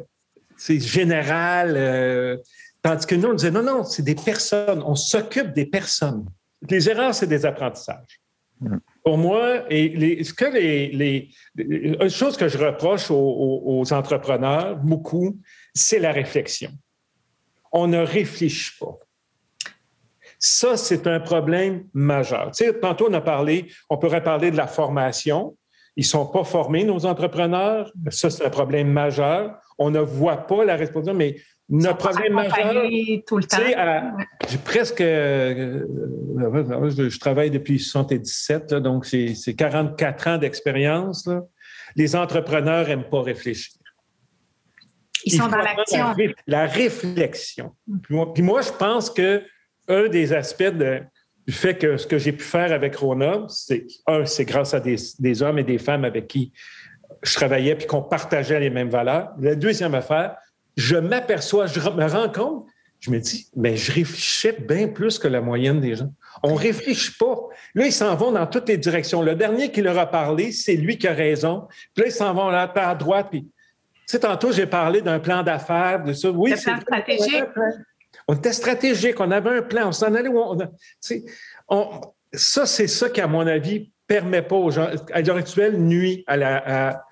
c'est 0.57 0.81
général. 0.81 1.75
Euh, 1.77 2.39
tandis 2.83 3.07
que 3.07 3.15
nous, 3.15 3.29
on 3.29 3.35
disait, 3.35 3.51
non, 3.51 3.63
non, 3.63 3.85
c'est 3.85 4.03
des 4.03 4.15
personnes. 4.15 4.83
On 4.85 4.95
s'occupe 4.95 5.53
des 5.53 5.67
personnes. 5.67 6.27
Les 6.69 6.89
erreurs, 6.89 7.15
c'est 7.15 7.27
des 7.27 7.45
apprentissages. 7.45 8.21
Mm. 8.61 8.79
Pour 9.05 9.19
moi, 9.19 9.71
et 9.71 9.91
les, 9.91 10.25
ce 10.25 10.33
que 10.33 10.47
les, 10.47 10.89
les, 10.89 11.31
une 11.57 12.09
chose 12.09 12.37
que 12.37 12.49
je 12.49 12.59
reproche 12.59 13.11
aux, 13.11 13.63
aux 13.65 13.93
entrepreneurs, 13.93 14.77
beaucoup, 14.77 15.39
c'est 15.75 16.01
la 16.01 16.11
réflexion. 16.11 16.73
On 17.71 17.87
ne 17.87 17.99
réfléchit 17.99 18.73
pas. 18.81 18.99
Ça, 20.39 20.77
c'est 20.77 21.07
un 21.07 21.21
problème 21.21 21.85
majeur. 21.95 22.51
Tu 22.53 22.65
sais, 22.65 22.79
tantôt, 22.79 23.09
on 23.09 23.15
a 23.15 23.21
parlé, 23.21 23.71
on 23.89 23.97
pourrait 23.97 24.23
parler 24.23 24.51
de 24.51 24.57
la 24.57 24.67
formation. 24.67 25.57
Ils 25.97 26.03
ne 26.03 26.07
sont 26.07 26.27
pas 26.27 26.45
formés, 26.45 26.85
nos 26.85 27.07
entrepreneurs. 27.07 27.91
Ça, 28.11 28.29
c'est 28.29 28.45
un 28.45 28.51
problème 28.51 28.89
majeur. 28.89 29.57
On 29.79 29.91
ne 29.91 30.01
voit 30.01 30.47
pas 30.47 30.65
la 30.65 30.77
responsabilité, 30.77 31.35
mais 31.35 31.41
notre 31.69 31.99
problème 31.99 32.35
majeur. 32.35 32.85
Tout 33.27 33.39
le 33.39 33.45
temps. 33.45 33.57
J'ai 34.49 34.59
presque. 34.59 35.01
Euh, 35.01 35.85
je, 36.39 37.19
travaille 37.19 37.51
depuis 37.51 37.79
77, 37.79 38.75
donc 38.75 39.07
c'est 39.07 39.55
44 39.57 40.29
ans 40.29 40.39
d'expérience. 40.39 41.29
Les 41.97 42.15
entrepreneurs 42.15 42.87
n'aiment 42.89 43.09
pas 43.09 43.23
réfléchir. 43.23 43.73
Ils, 45.25 45.33
sont 45.33 45.49
dans 45.49 45.57
l'action. 45.57 46.15
La, 46.47 46.67
réflexion. 46.67 47.73
Puis 48.35 48.43
moi, 48.43 48.61
je 48.61 48.71
pense 48.71 49.11
que 49.11 49.43
un 49.89 50.09
des 50.09 50.33
aspects 50.33 50.73
du 51.47 51.53
fait 51.53 51.77
que 51.77 51.97
ce 51.97 52.07
que 52.07 52.19
j'ai 52.19 52.33
pu 52.33 52.45
faire 52.45 52.73
avec 52.73 52.97
Rona, 52.97 53.45
c'est 53.49 53.87
un, 54.07 54.25
c'est 54.25 54.45
grâce 54.45 54.75
à 54.75 54.81
des, 54.81 55.43
hommes 55.43 55.59
et 55.59 55.65
des 55.65 55.79
femmes 55.79 56.05
avec 56.05 56.27
qui 56.27 56.53
je 57.23 57.35
travaillais 57.35 57.77
puis 57.77 57.87
qu'on 57.87 58.03
partageait 58.03 58.61
les 58.61 58.71
mêmes 58.71 58.91
valeurs. 58.91 59.31
La 59.39 59.55
deuxième 59.55 59.95
affaire, 59.95 60.37
je 60.77 60.97
m'aperçois, 60.97 61.67
je 61.67 61.79
me 61.81 62.07
rends 62.07 62.31
compte, 62.31 62.67
je 63.01 63.11
me 63.11 63.21
dis, 63.21 63.49
mais 63.55 63.77
je 63.77 63.93
réfléchis 63.93 64.53
bien 64.67 64.89
plus 64.89 65.19
que 65.19 65.29
la 65.29 65.41
moyenne 65.41 65.81
des 65.81 65.95
gens. 65.95 66.13
On 66.43 66.55
ne 66.55 66.59
réfléchit 66.59 67.13
pas. 67.19 67.37
Là, 67.75 67.87
ils 67.87 67.93
s'en 67.93 68.15
vont 68.17 68.33
dans 68.33 68.47
toutes 68.47 68.69
les 68.69 68.79
directions. 68.79 69.23
Le 69.23 69.35
dernier 69.35 69.71
qui 69.71 69.83
leur 69.83 69.99
a 69.99 70.07
parlé, 70.07 70.53
c'est 70.53 70.77
lui 70.77 70.99
qui 70.99 71.07
a 71.07 71.13
raison. 71.13 71.69
Puis 71.95 72.03
là, 72.03 72.09
ils 72.09 72.13
s'en 72.13 72.35
vont 72.35 72.51
là, 72.51 72.71
à 72.75 72.95
droite. 72.95 73.29
Puis, 73.31 73.43
tu 73.43 73.51
sais, 74.07 74.21
tantôt, 74.21 74.53
j'ai 74.53 74.67
parlé 74.67 75.03
d'un 75.03 75.19
plan 75.19 75.43
d'affaires, 75.43 76.03
de 76.03 76.13
ça. 76.13 76.31
Oui, 76.31 76.53
c'est 76.57 76.77
stratégique. 76.81 77.45
On 78.29 78.35
était 78.35 78.53
stratégique, 78.53 79.21
on 79.21 79.31
avait 79.31 79.59
un 79.59 79.63
plan, 79.63 79.89
on 79.89 79.93
s'en 79.93 80.15
allait 80.15 80.29
où 80.29 80.39
on, 80.39 80.59
on, 81.69 82.01
ça, 82.33 82.67
c'est 82.67 82.89
ça 82.89 83.09
qui, 83.09 83.21
à 83.21 83.27
mon 83.27 83.47
avis, 83.47 83.91
permet 84.07 84.43
pas 84.43 84.57
aux 84.57 84.71
gens, 84.71 84.89
à 85.13 85.21
l'heure 85.21 85.37
actuelle, 85.37 85.79
nuit 85.79 86.25
à 86.27 86.37
la, 86.37 87.05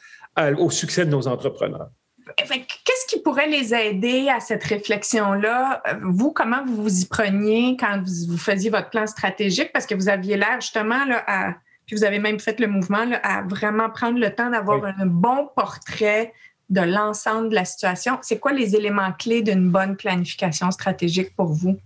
au 0.58 0.70
succès 0.70 1.04
de 1.04 1.10
nos 1.10 1.26
entrepreneurs. 1.28 1.88
Qu'est-ce 2.36 3.06
qui 3.06 3.20
pourrait 3.20 3.48
les 3.48 3.74
aider 3.74 4.28
à 4.28 4.40
cette 4.40 4.64
réflexion-là? 4.64 5.82
Vous, 6.02 6.32
comment 6.32 6.64
vous 6.64 6.82
vous 6.82 7.02
y 7.02 7.06
preniez 7.06 7.76
quand 7.78 8.02
vous, 8.28 8.38
faisiez 8.38 8.70
votre 8.70 8.90
plan 8.90 9.06
stratégique? 9.06 9.70
Parce 9.72 9.86
que 9.86 9.94
vous 9.94 10.08
aviez 10.08 10.36
l'air 10.36 10.60
justement 10.60 11.04
là, 11.04 11.22
à, 11.26 11.54
puis 11.86 11.96
vous 11.96 12.04
avez 12.04 12.18
même 12.18 12.40
fait 12.40 12.58
le 12.60 12.66
mouvement 12.66 13.04
là, 13.04 13.20
à 13.22 13.42
vraiment 13.42 13.90
prendre 13.90 14.18
le 14.18 14.34
temps 14.34 14.50
d'avoir 14.50 14.84
un 14.84 15.06
bon 15.06 15.48
portrait 15.54 16.32
de 16.70 16.80
l'ensemble 16.80 17.50
de 17.50 17.54
la 17.54 17.64
situation. 17.64 18.18
C'est 18.22 18.38
quoi 18.38 18.52
les 18.52 18.74
éléments 18.74 19.12
clés 19.12 19.42
d'une 19.42 19.70
bonne 19.70 19.96
planification 19.96 20.70
stratégique 20.70 21.34
pour 21.36 21.46
vous? 21.46 21.78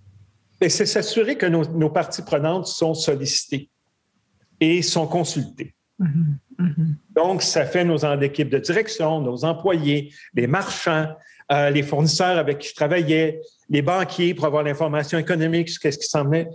C'est 0.61 0.87
s'assurer 0.87 1.37
que 1.37 1.47
nos, 1.47 1.91
parties 1.91 2.23
prenantes 2.23 2.67
sont 2.67 2.95
sollicitées 2.95 3.71
et 4.61 4.83
sont 4.83 5.07
consultées. 5.07 5.75
Mm-hmm. 6.01 6.39
Mm-hmm. 6.61 6.95
Donc, 7.15 7.43
ça 7.43 7.65
fait 7.65 7.85
nos 7.85 7.99
équipes 8.21 8.51
de 8.51 8.59
direction, 8.59 9.21
nos 9.21 9.45
employés, 9.45 10.13
les 10.35 10.47
marchands, 10.47 11.15
euh, 11.53 11.71
les 11.71 11.83
fournisseurs 11.83 12.39
avec 12.39 12.59
qui 12.59 12.69
je 12.69 12.75
travaillais, 12.75 13.41
les 13.71 13.83
banquiers 13.83 14.35
pour 14.35 14.47
avoir 14.47 14.63
l'information 14.63 15.19
économique 15.19 15.69
sur 15.69 15.81
ce 15.93 15.99
qui 15.99 16.07
s'en 16.07 16.25
venait. 16.25 16.49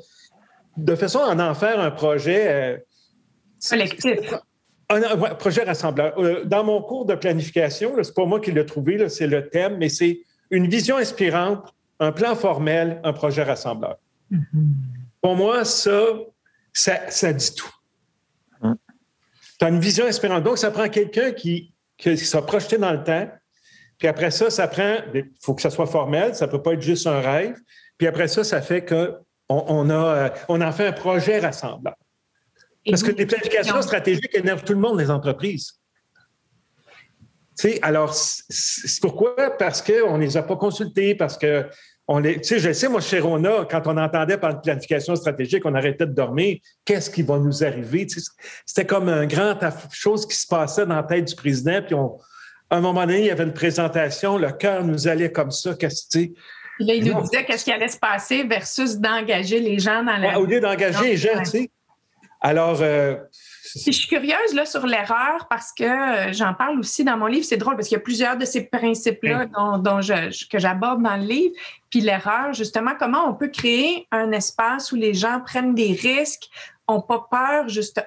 De 0.76 0.96
façon 0.96 1.20
à 1.20 1.36
en 1.36 1.54
faire 1.54 1.80
un 1.80 1.92
projet 1.92 2.48
euh, 2.48 2.78
collectif. 3.70 4.34
Un, 4.94 5.18
projet 5.36 5.64
rassembleur. 5.64 6.14
Euh, 6.18 6.44
dans 6.46 6.64
mon 6.64 6.82
cours 6.82 7.06
de 7.06 7.16
planification, 7.16 7.94
c'est 8.02 8.14
pas 8.14 8.26
moi 8.26 8.40
qui 8.40 8.52
l'ai 8.52 8.66
trouvé, 8.66 9.10
c'est 9.10 9.28
le 9.28 9.50
thème, 9.50 9.78
mais 9.78 9.90
c'est 9.90 10.22
une 10.52 10.68
vision 10.68 10.98
inspirante, 10.98 11.74
un 12.00 12.12
plan 12.12 12.36
formel, 12.36 13.00
un 13.04 13.14
projet 13.14 13.44
rassembleur. 13.44 13.98
Mm-hmm. 14.32 14.44
Pour 15.22 15.36
moi, 15.36 15.66
ça, 15.66 16.02
ça, 16.74 17.34
dit 17.34 17.56
tout. 17.56 17.74
Mm. 18.62 18.74
Tu 19.60 19.66
as 19.66 19.70
une 19.70 19.80
vision 19.80 20.06
inspirante. 20.06 20.44
Donc, 20.44 20.58
ça 20.58 20.72
prend 20.72 20.90
quelqu'un 20.90 21.32
qui, 21.32 21.74
qui 21.98 22.18
soit 22.18 22.46
projeté 22.46 22.78
dans 22.78 22.92
le 22.92 23.04
temps. 23.04 23.28
Puis 23.98 24.08
après 24.08 24.32
ça, 24.32 24.50
ça 24.50 24.68
prend. 24.68 24.98
Il 25.14 25.26
faut 25.42 25.54
que 25.54 25.62
ça 25.62 25.70
soit 25.70 25.88
formel, 25.88 26.36
ça 26.36 26.46
ne 26.46 26.52
peut 26.52 26.62
pas 26.62 26.74
être 26.74 26.82
juste 26.82 27.08
un 27.08 27.22
rêve. 27.22 27.56
Puis 27.98 28.08
après 28.08 28.28
ça, 28.28 28.44
ça 28.44 28.62
fait 28.62 28.84
qu'on 28.84 29.16
on 29.48 29.90
a, 29.90 29.94
euh, 29.94 30.30
on 30.50 30.62
en 30.62 30.72
fait 30.72 30.88
un 30.88 30.92
projet 30.92 31.40
rassembleur. 31.40 31.96
Parce 32.90 33.04
que 33.04 33.12
les 33.12 33.26
planifications 33.26 33.82
stratégiques 33.82 34.36
énervent 34.36 34.64
tout 34.64 34.74
le 34.74 34.80
monde, 34.80 35.00
les 35.00 35.10
entreprises. 35.10 35.80
Tu 37.58 37.70
sais, 37.70 37.80
alors, 37.82 38.14
c'est 38.14 39.00
pourquoi? 39.00 39.52
Parce 39.58 39.82
qu'on 39.82 40.18
ne 40.18 40.24
les 40.24 40.38
a 40.38 40.44
pas 40.44 40.56
consultés, 40.56 41.16
parce 41.16 41.38
que 41.38 41.66
on 42.08 42.20
les, 42.20 42.36
tu 42.42 42.44
sais, 42.44 42.60
je 42.60 42.74
sais, 42.74 42.90
moi, 42.90 43.00
chez 43.00 43.20
Rona, 43.20 43.66
quand 43.70 43.84
on 43.86 43.96
entendait 43.96 44.38
par 44.38 44.62
planification 44.62 45.16
stratégique, 45.16 45.66
on 45.66 45.74
arrêtait 45.74 46.06
de 46.06 46.12
dormir. 46.12 46.58
Qu'est-ce 46.84 47.10
qui 47.10 47.22
va 47.22 47.38
nous 47.38 47.64
arriver? 47.64 48.08
c'était 48.66 48.86
comme 48.86 49.08
un 49.08 49.26
grand 49.26 49.58
chose 49.92 50.28
qui 50.28 50.36
se 50.36 50.48
passait 50.48 50.86
dans 50.86 50.96
la 50.96 51.04
tête 51.04 51.26
du 51.26 51.36
président. 51.36 51.82
Puis, 51.82 51.96
on, 51.96 52.18
à 52.70 52.78
un 52.78 52.82
moment 52.82 53.06
donné, 53.06 53.20
il 53.20 53.26
y 53.28 53.32
avait 53.32 53.44
une 53.44 53.54
présentation, 53.54 54.38
le 54.38 54.52
cœur 54.52 54.84
nous 54.84 55.08
allait 55.08 55.32
comme 55.32 55.52
ça. 55.52 55.76
Qu'est-ce 55.76 56.10
que 56.10 56.34
Là, 56.80 56.96
il 56.96 57.06
nous 57.06 57.22
disait 57.22 57.46
qu'est-ce 57.46 57.64
qui 57.64 57.72
allait 57.72 57.88
se 57.88 58.00
passer 58.00 58.44
versus 58.44 58.98
d'engager 58.98 59.60
les 59.60 59.78
gens 59.78 60.04
dans 60.04 60.18
la. 60.18 60.40
au 60.40 60.46
lieu 60.46 60.60
d'engager 60.60 61.04
les 61.06 61.18
gens, 61.18 61.40
tu 61.40 61.46
sais. 61.46 61.72
Alors. 62.44 62.82
Euh, 62.82 63.16
je 63.76 63.92
suis 63.92 64.08
curieuse 64.08 64.54
là, 64.54 64.66
sur 64.66 64.86
l'erreur 64.86 65.48
parce 65.50 65.72
que 65.72 65.84
euh, 65.84 66.34
j'en 66.34 66.54
parle 66.54 66.80
aussi 66.80 67.04
dans 67.04 67.18
mon 67.18 67.26
livre. 67.26 67.46
C'est 67.46 67.58
drôle 67.58 67.76
parce 67.76 67.88
qu'il 67.88 67.98
y 67.98 68.02
a 68.02 68.04
plusieurs 68.04 68.38
de 68.38 68.46
ces 68.46 68.66
principes-là 68.66 69.48
dont, 69.80 70.02
je, 70.02 70.48
que 70.48 70.60
j'aborde 70.60 71.02
dans 71.02 71.16
le 71.16 71.24
livre. 71.24 71.56
Puis 71.90 72.02
l'erreur, 72.02 72.54
justement, 72.54 72.92
comment 73.00 73.28
on 73.28 73.34
peut 73.34 73.48
créer 73.48 74.08
un 74.12 74.32
espace 74.32 74.92
où 74.92 74.96
les 74.96 75.14
gens 75.14 75.42
prennent 75.44 75.74
des 75.74 75.94
risques, 75.94 76.50
n'ont 76.88 77.02
pas 77.02 77.28
peur, 77.32 77.68
juste. 77.68 78.06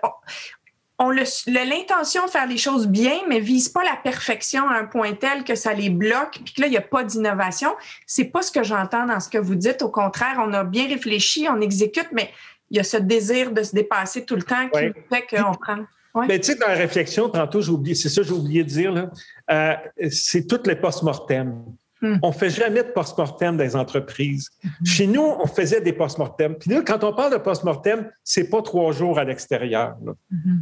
On, 0.98 1.10
l'intention 1.10 2.24
de 2.24 2.30
faire 2.30 2.46
les 2.46 2.56
choses 2.56 2.86
bien, 2.86 3.18
mais 3.28 3.40
vise 3.40 3.68
pas 3.68 3.84
la 3.84 3.96
perfection 3.96 4.66
à 4.66 4.76
un 4.76 4.86
point 4.86 5.12
tel 5.12 5.44
que 5.44 5.54
ça 5.54 5.74
les 5.74 5.90
bloque, 5.90 6.40
puis 6.42 6.54
que 6.54 6.60
là, 6.62 6.68
il 6.68 6.70
n'y 6.70 6.78
a 6.78 6.82
pas 6.82 7.04
d'innovation. 7.04 7.74
C'est 8.06 8.26
pas 8.26 8.40
ce 8.40 8.50
que 8.50 8.62
j'entends 8.62 9.04
dans 9.04 9.20
ce 9.20 9.28
que 9.28 9.36
vous 9.36 9.56
dites. 9.56 9.82
Au 9.82 9.90
contraire, 9.90 10.36
on 10.38 10.54
a 10.54 10.64
bien 10.64 10.88
réfléchi, 10.88 11.48
on 11.50 11.60
exécute, 11.60 12.08
mais 12.12 12.30
il 12.70 12.76
y 12.76 12.80
a 12.80 12.84
ce 12.84 12.96
désir 12.96 13.52
de 13.52 13.62
se 13.62 13.74
dépasser 13.74 14.24
tout 14.24 14.36
le 14.36 14.42
temps 14.42 14.68
qui 14.68 14.80
fait 15.10 15.26
qu'on 15.36 15.54
prend. 15.54 15.78
Ouais. 16.14 16.26
Ben, 16.28 16.40
tu 16.40 16.52
sais, 16.52 16.58
dans 16.58 16.68
la 16.68 16.74
réflexion, 16.74 17.28
tantôt, 17.28 17.60
j'ai 17.60 17.70
oublié, 17.70 17.94
c'est 17.94 18.08
ça 18.08 18.22
j'ai 18.22 18.32
oublié 18.32 18.64
de 18.64 18.68
dire, 18.68 18.90
là, 18.90 19.10
euh, 19.50 19.74
c'est 20.10 20.46
toutes 20.46 20.66
les 20.66 20.76
post-mortem. 20.76 21.62
Hmm. 22.00 22.16
On 22.22 22.28
ne 22.28 22.34
fait 22.34 22.50
jamais 22.50 22.82
de 22.82 22.88
post-mortem 22.88 23.56
dans 23.56 23.64
les 23.64 23.76
entreprises. 23.76 24.50
Chez 24.84 25.06
nous, 25.06 25.22
on 25.22 25.46
faisait 25.46 25.80
des 25.80 25.92
post-mortem. 25.92 26.56
Puis 26.56 26.70
là, 26.70 26.82
quand 26.82 27.04
on 27.04 27.12
parle 27.12 27.32
de 27.32 27.38
post-mortem, 27.38 28.10
c'est 28.24 28.48
pas 28.48 28.62
trois 28.62 28.92
jours 28.92 29.18
à 29.18 29.24
l'extérieur. 29.24 29.96
Hmm. 30.30 30.60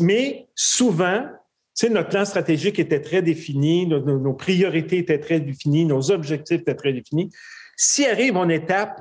Mais 0.00 0.46
souvent, 0.54 1.26
notre 1.90 2.08
plan 2.10 2.24
stratégique 2.24 2.78
était 2.78 3.00
très 3.00 3.22
défini, 3.22 3.86
nos, 3.86 4.00
nos, 4.00 4.34
priorités 4.34 4.98
étaient 4.98 5.18
très 5.18 5.40
définies, 5.40 5.86
nos 5.86 6.10
objectifs 6.10 6.60
étaient 6.60 6.74
très 6.74 6.92
définis. 6.92 7.30
Si 7.76 8.06
arrive 8.06 8.36
une 8.36 8.50
étape 8.50 9.00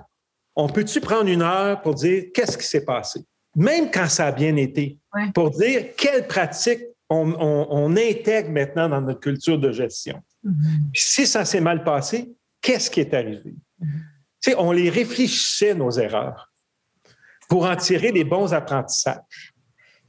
on 0.61 0.67
peut-tu 0.67 1.01
prendre 1.01 1.27
une 1.27 1.41
heure 1.41 1.81
pour 1.81 1.95
dire 1.95 2.25
qu'est-ce 2.33 2.57
qui 2.57 2.65
s'est 2.65 2.85
passé? 2.85 3.21
Même 3.55 3.89
quand 3.91 4.07
ça 4.07 4.27
a 4.27 4.31
bien 4.31 4.55
été, 4.55 4.97
pour 5.33 5.49
dire 5.51 5.95
quelles 5.97 6.27
pratiques 6.27 6.83
on, 7.09 7.95
intègre 7.97 8.51
maintenant 8.51 8.87
dans 8.87 9.01
notre 9.01 9.19
culture 9.19 9.57
de 9.57 9.71
gestion. 9.71 10.21
Mm-hmm. 10.45 10.91
si 10.93 11.27
ça 11.27 11.43
s'est 11.45 11.59
mal 11.59 11.83
passé, 11.83 12.31
qu'est-ce 12.61 12.89
qui 12.89 13.01
est 13.01 13.13
arrivé? 13.13 13.53
Mm-hmm. 13.81 14.55
on 14.57 14.71
les 14.71 14.89
réfléchissait, 14.89 15.73
nos 15.73 15.91
erreurs, 15.91 16.51
pour 17.49 17.65
en 17.65 17.75
tirer 17.75 18.11
des 18.11 18.23
bons 18.23 18.53
apprentissages. 18.53 19.53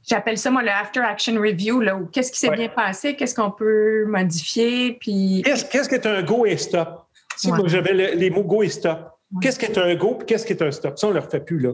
J'appelle 0.07 0.37
ça, 0.37 0.49
moi, 0.49 0.63
le 0.63 0.69
after 0.69 1.01
action 1.01 1.35
review, 1.35 1.81
là, 1.81 1.99
qu'est-ce 2.11 2.31
qui 2.31 2.39
s'est 2.39 2.51
bien 2.51 2.69
passé, 2.69 3.15
qu'est-ce 3.15 3.35
qu'on 3.35 3.51
peut 3.51 4.05
modifier, 4.05 4.97
puis... 4.99 5.41
Qu'est-ce, 5.45 5.65
qu'est-ce 5.65 5.89
qui 5.89 5.95
est 5.95 6.05
un 6.05 6.23
go 6.23 6.45
et 6.45 6.57
stop? 6.57 7.07
Si 7.35 7.49
j'avais 7.65 8.15
les 8.15 8.29
mots 8.29 8.43
go 8.43 8.63
et 8.63 8.69
stop. 8.69 9.12
Qu'est-ce 9.41 9.59
qui 9.59 9.65
est 9.65 9.77
un 9.77 9.95
go 9.95 10.15
puis 10.15 10.25
qu'est-ce 10.25 10.45
qui 10.45 10.53
est 10.53 10.61
un 10.61 10.71
stop? 10.71 10.97
Ça, 10.97 11.07
on 11.07 11.09
ne 11.11 11.15
le 11.15 11.21
refait 11.21 11.39
plus, 11.39 11.59
là. 11.59 11.71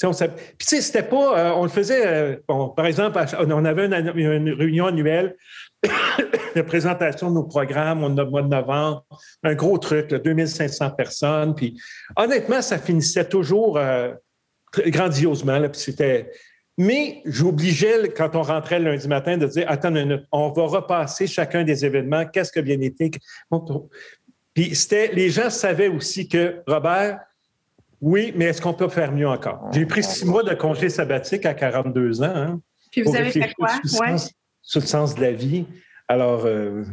Puis, 0.00 0.16
tu 0.58 0.66
sais, 0.66 0.80
c'était 0.80 1.02
pas. 1.02 1.38
Euh, 1.38 1.52
on 1.56 1.64
le 1.64 1.68
faisait. 1.68 2.06
Euh, 2.06 2.36
bon, 2.48 2.70
par 2.70 2.86
exemple, 2.86 3.22
on 3.38 3.64
avait 3.64 3.84
une, 3.84 4.54
réunion 4.54 4.86
annuelle 4.86 5.36
de 6.56 6.62
présentation 6.62 7.28
de 7.28 7.34
nos 7.34 7.44
programmes 7.44 8.02
au 8.02 8.08
mois 8.08 8.42
de 8.42 8.48
novembre. 8.48 9.04
Un 9.42 9.54
gros 9.54 9.76
truc, 9.76 10.08
2500 10.08 10.90
personnes. 10.92 11.54
Puis, 11.54 11.78
honnêtement, 12.16 12.62
ça 12.62 12.78
finissait 12.78 13.26
toujours 13.26 13.76
euh, 13.76 14.12
grandiosement. 14.86 15.60
Puis 15.68 15.80
c'était. 15.80 16.30
Mais 16.78 17.20
j'obligeais, 17.26 18.08
quand 18.16 18.34
on 18.36 18.42
rentrait 18.42 18.78
le 18.78 18.92
lundi 18.92 19.06
matin, 19.06 19.36
de 19.36 19.46
dire 19.46 19.66
Attends 19.68 19.94
une 19.94 20.08
minute, 20.08 20.24
on 20.32 20.48
va 20.48 20.62
repasser 20.62 21.26
chacun 21.26 21.62
des 21.62 21.84
événements. 21.84 22.24
Qu'est-ce 22.24 22.52
que 22.52 22.60
bien 22.60 22.80
été? 22.80 23.10
Puis 24.54 24.74
c'était, 24.74 25.12
les 25.12 25.30
gens 25.30 25.50
savaient 25.50 25.88
aussi 25.88 26.28
que, 26.28 26.62
Robert, 26.66 27.20
oui, 28.00 28.32
mais 28.34 28.46
est-ce 28.46 28.62
qu'on 28.62 28.72
peut 28.72 28.88
faire 28.88 29.12
mieux 29.12 29.28
encore? 29.28 29.70
J'ai 29.72 29.84
pris 29.84 30.02
six 30.02 30.24
mois 30.24 30.42
de 30.42 30.54
congé 30.54 30.88
sabbatique 30.88 31.44
à 31.44 31.54
42 31.54 32.22
ans. 32.22 32.32
Hein, 32.34 32.60
Puis 32.90 33.02
vous 33.02 33.14
avez 33.14 33.30
fait 33.30 33.52
quoi? 33.54 33.68
Sur, 34.62 34.80
le 34.80 34.86
sens, 34.86 35.14
de 35.14 35.20
la 35.20 35.32
vie. 35.32 35.66
Alors, 36.08 36.44
euh, 36.44 36.84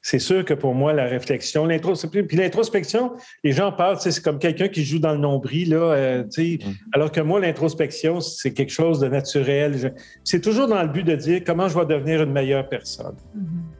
c'est 0.00 0.18
sûr 0.18 0.44
que 0.44 0.54
pour 0.54 0.74
moi, 0.74 0.92
la 0.92 1.06
réflexion, 1.06 1.66
l'introspection, 1.66 2.24
puis 2.26 2.36
l'introspection, 2.36 3.12
les 3.42 3.52
gens 3.52 3.72
parlent, 3.72 3.98
c'est 4.00 4.22
comme 4.22 4.38
quelqu'un 4.38 4.68
qui 4.68 4.84
joue 4.84 4.98
dans 4.98 5.12
le 5.12 5.18
nombril, 5.18 5.70
là, 5.70 5.92
euh, 5.92 6.22
mm-hmm. 6.24 6.76
alors 6.92 7.12
que 7.12 7.20
moi, 7.20 7.40
l'introspection, 7.40 8.20
c'est 8.20 8.52
quelque 8.52 8.72
chose 8.72 9.00
de 9.00 9.08
naturel. 9.08 9.94
C'est 10.24 10.40
toujours 10.40 10.68
dans 10.68 10.82
le 10.82 10.88
but 10.88 11.02
de 11.02 11.16
dire 11.16 11.42
comment 11.44 11.68
je 11.68 11.78
vais 11.78 11.86
devenir 11.86 12.22
une 12.22 12.32
meilleure 12.32 12.68
personne. 12.68 13.16
Mm-hmm. 13.36 13.75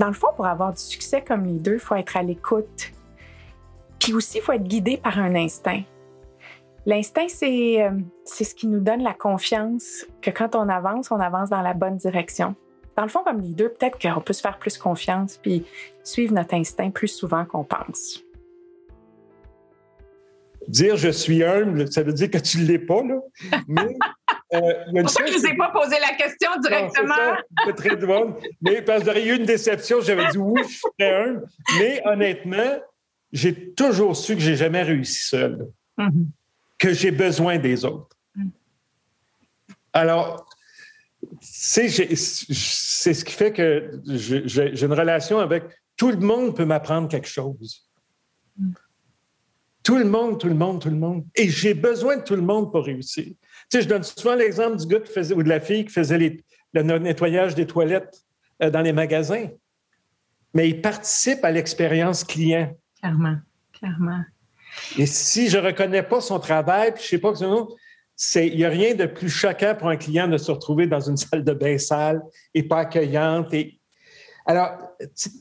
Dans 0.00 0.08
le 0.08 0.14
fond, 0.14 0.28
pour 0.34 0.46
avoir 0.46 0.72
du 0.72 0.80
succès 0.80 1.22
comme 1.22 1.44
les 1.44 1.60
deux, 1.60 1.74
il 1.74 1.78
faut 1.78 1.94
être 1.94 2.16
à 2.16 2.22
l'écoute. 2.22 2.90
Puis 4.00 4.12
aussi, 4.14 4.38
il 4.38 4.40
faut 4.40 4.52
être 4.52 4.64
guidé 4.64 4.96
par 4.96 5.18
un 5.18 5.36
instinct. 5.36 5.82
L'instinct, 6.86 7.26
euh, 7.42 7.90
c'est 8.24 8.44
ce 8.44 8.54
qui 8.54 8.66
nous 8.66 8.80
donne 8.80 9.02
la 9.02 9.14
confiance 9.14 10.06
que 10.22 10.30
quand 10.30 10.56
on 10.56 10.68
avance, 10.68 11.12
on 11.12 11.20
avance 11.20 11.50
dans 11.50 11.60
la 11.60 11.74
bonne 11.74 11.98
direction 11.98 12.56
dans 13.00 13.06
le 13.06 13.08
fond, 13.08 13.22
comme 13.24 13.40
les 13.40 13.54
deux, 13.54 13.70
peut-être 13.70 13.98
qu'on 13.98 14.20
peut 14.20 14.34
se 14.34 14.42
faire 14.42 14.58
plus 14.58 14.76
confiance 14.76 15.38
puis 15.42 15.64
suivre 16.04 16.34
notre 16.34 16.54
instinct 16.54 16.90
plus 16.90 17.08
souvent 17.08 17.46
qu'on 17.46 17.64
pense. 17.64 18.22
Dire 20.68 20.96
je 20.96 21.08
suis 21.08 21.42
humble, 21.42 21.90
ça 21.90 22.02
veut 22.02 22.12
dire 22.12 22.30
que 22.30 22.36
tu 22.36 22.58
ne 22.58 22.64
l'es 22.64 22.78
pas, 22.78 23.02
là. 23.02 23.20
Euh, 24.52 24.60
c'est 24.92 25.00
pour 25.02 25.10
ça 25.10 25.22
que 25.22 25.30
je 25.30 25.36
ne 25.36 25.38
vous 25.38 25.46
ai 25.46 25.56
pas 25.56 25.70
posé 25.70 25.96
la 26.00 26.16
question 26.16 26.50
directement. 26.60 27.14
C'est 27.66 27.76
très 27.76 27.96
drôle. 27.96 28.34
Mais 28.60 28.82
parce 28.82 29.04
qu'il 29.04 29.24
y 29.24 29.28
eu 29.28 29.36
une 29.36 29.46
déception, 29.46 30.00
j'avais 30.00 30.28
dit 30.28 30.38
oui, 30.38 30.62
je 30.68 30.78
très 30.98 31.22
humble. 31.22 31.46
Mais 31.78 32.02
honnêtement, 32.04 32.80
j'ai 33.32 33.72
toujours 33.72 34.16
su 34.16 34.34
que 34.34 34.40
j'ai 34.40 34.56
jamais 34.56 34.82
réussi 34.82 35.28
seul. 35.28 35.68
Mm-hmm. 35.98 36.26
Que 36.78 36.92
j'ai 36.92 37.10
besoin 37.12 37.58
des 37.58 37.84
autres. 37.84 38.16
Mm. 38.34 38.48
Alors, 39.92 40.46
c'est 41.40 41.88
ce 41.88 43.24
qui 43.24 43.32
fait 43.32 43.52
que 43.52 44.00
j'ai 44.06 44.84
une 44.84 44.92
relation 44.92 45.38
avec 45.38 45.64
tout 45.96 46.10
le 46.10 46.18
monde 46.18 46.56
peut 46.56 46.64
m'apprendre 46.64 47.08
quelque 47.08 47.28
chose. 47.28 47.86
Tout 49.82 49.96
le 49.96 50.04
monde, 50.04 50.38
tout 50.38 50.48
le 50.48 50.54
monde, 50.54 50.80
tout 50.80 50.90
le 50.90 50.96
monde. 50.96 51.24
Et 51.34 51.48
j'ai 51.48 51.74
besoin 51.74 52.16
de 52.16 52.22
tout 52.22 52.36
le 52.36 52.42
monde 52.42 52.70
pour 52.70 52.84
réussir. 52.84 53.34
Tu 53.70 53.78
sais, 53.78 53.82
je 53.82 53.88
donne 53.88 54.02
souvent 54.02 54.34
l'exemple 54.34 54.76
du 54.76 54.86
gars 54.86 55.00
qui 55.00 55.12
faisait, 55.12 55.34
ou 55.34 55.42
de 55.42 55.48
la 55.48 55.60
fille 55.60 55.84
qui 55.84 55.92
faisait 55.92 56.42
le 56.72 56.82
nettoyage 56.98 57.54
des 57.54 57.66
toilettes 57.66 58.24
euh, 58.62 58.70
dans 58.70 58.80
les 58.80 58.92
magasins. 58.92 59.46
Mais 60.54 60.68
il 60.68 60.80
participe 60.80 61.44
à 61.44 61.52
l'expérience 61.52 62.24
client. 62.24 62.76
Clairement, 62.98 63.36
clairement. 63.72 64.24
Et 64.98 65.06
si 65.06 65.48
je 65.48 65.58
ne 65.58 65.66
reconnais 65.66 66.02
pas 66.02 66.20
son 66.20 66.40
travail, 66.40 66.92
puis 66.92 67.02
je 67.02 67.06
ne 67.06 67.10
sais 67.10 67.18
pas 67.18 67.32
que 67.32 67.38
il 68.36 68.56
n'y 68.56 68.64
a 68.64 68.68
rien 68.68 68.94
de 68.94 69.06
plus 69.06 69.30
choquant 69.30 69.74
pour 69.78 69.88
un 69.88 69.96
client 69.96 70.28
de 70.28 70.36
se 70.36 70.50
retrouver 70.50 70.86
dans 70.86 71.00
une 71.00 71.16
salle 71.16 71.44
de 71.44 71.52
bain 71.52 71.78
sale 71.78 72.20
et 72.54 72.62
pas 72.62 72.80
accueillante. 72.80 73.54
Et... 73.54 73.78
Alors, 74.46 74.72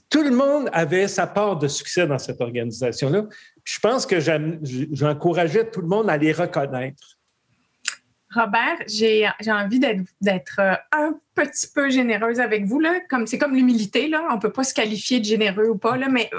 tout 0.09 0.23
le 0.23 0.31
monde 0.31 0.69
avait 0.71 1.07
sa 1.07 1.27
part 1.27 1.57
de 1.57 1.67
succès 1.67 2.07
dans 2.07 2.19
cette 2.19 2.39
organisation-là. 2.39 3.25
Je 3.63 3.79
pense 3.79 4.05
que 4.05 4.19
j'encourageais 4.19 5.69
tout 5.69 5.81
le 5.81 5.87
monde 5.87 6.09
à 6.09 6.17
les 6.17 6.31
reconnaître. 6.31 7.18
Robert, 8.33 8.77
j'ai 8.87 9.27
envie 9.47 9.79
d'être 9.79 10.59
euh, 10.59 10.75
un 10.91 11.15
petit 11.33 11.67
peu 11.73 11.89
généreuse 11.89 12.39
avec 12.39 12.65
vous. 12.65 12.79
Là. 12.79 12.99
Comme, 13.09 13.25
c'est 13.25 13.39
comme 13.39 13.55
l'humilité. 13.55 14.07
Là. 14.07 14.27
On 14.29 14.35
ne 14.35 14.39
peut 14.39 14.51
pas 14.51 14.63
se 14.63 14.73
qualifier 14.73 15.19
de 15.19 15.25
généreux 15.25 15.69
ou 15.69 15.77
pas, 15.77 15.97
là, 15.97 16.09
mais 16.09 16.29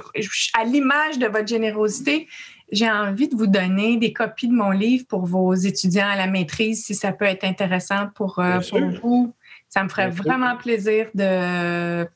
à 0.59 0.65
l'image 0.65 1.19
de 1.19 1.27
votre 1.27 1.49
générosité, 1.49 2.29
j'ai 2.71 2.89
envie 2.89 3.29
de 3.29 3.35
vous 3.35 3.49
donner 3.49 3.97
des 3.97 4.13
copies 4.13 4.47
de 4.47 4.53
mon 4.53 4.71
livre 4.71 5.05
pour 5.09 5.27
vos 5.27 5.55
étudiants 5.55 6.09
à 6.09 6.17
la 6.17 6.29
maîtrise, 6.29 6.85
si 6.85 6.95
ça 6.95 7.13
peut 7.13 7.25
être 7.25 7.45
intéressant 7.45 8.09
pour, 8.15 8.39
euh, 8.39 8.61
vous. 9.03 9.35
Ça 9.69 9.83
me 9.83 9.89
ferait 9.89 10.11
vraiment 10.11 10.57
plaisir 10.57 11.09
de 11.15 12.07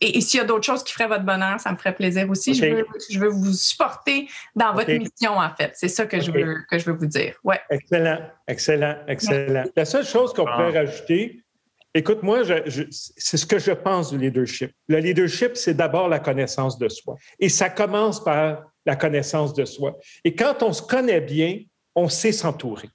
et, 0.00 0.20
s'il 0.20 0.38
y 0.38 0.42
a 0.42 0.46
d'autres 0.46 0.64
choses 0.64 0.84
qui 0.84 0.92
feraient 0.92 1.08
votre 1.08 1.24
bonheur, 1.24 1.58
ça 1.58 1.72
me 1.72 1.76
ferait 1.76 1.94
plaisir 1.94 2.28
aussi. 2.28 2.54
Je, 2.54 3.18
veux, 3.18 3.28
vous 3.28 3.52
supporter 3.52 4.28
dans 4.54 4.74
votre 4.74 4.92
mission, 4.92 5.38
en 5.38 5.54
fait. 5.54 5.72
C'est 5.74 5.88
ça 5.88 6.06
que, 6.06 6.20
je 6.20 6.30
veux, 6.30 6.64
que 6.70 6.78
je 6.78 6.84
veux 6.84 6.96
vous 6.96 7.06
dire. 7.06 7.34
Ouais. 7.44 7.60
Excellent, 7.70 8.18
excellent, 8.46 8.96
excellent. 9.08 9.64
La 9.74 9.84
seule 9.84 10.04
chose 10.04 10.32
qu'on 10.34 10.44
pourrait 10.44 10.78
rajouter, 10.78 11.42
écoute, 11.94 12.22
moi, 12.22 12.42
c'est 12.90 13.36
ce 13.36 13.46
que 13.46 13.58
je 13.58 13.72
pense 13.72 14.10
du 14.10 14.18
leadership. 14.18 14.70
Le 14.88 14.98
leadership, 14.98 15.56
c'est 15.56 15.74
d'abord 15.74 16.08
la 16.08 16.18
connaissance 16.18 16.78
de 16.78 16.88
soi. 16.88 17.16
Et 17.38 17.48
ça 17.48 17.70
commence 17.70 18.22
par 18.22 18.64
la 18.84 18.96
connaissance 18.96 19.54
de 19.54 19.64
soi. 19.64 19.96
Et 20.24 20.34
quand 20.34 20.62
on 20.62 20.72
se 20.72 20.82
connaît 20.82 21.22
bien, 21.22 21.60
on 21.94 22.08
sait 22.08 22.32
s'entourer. 22.32 22.90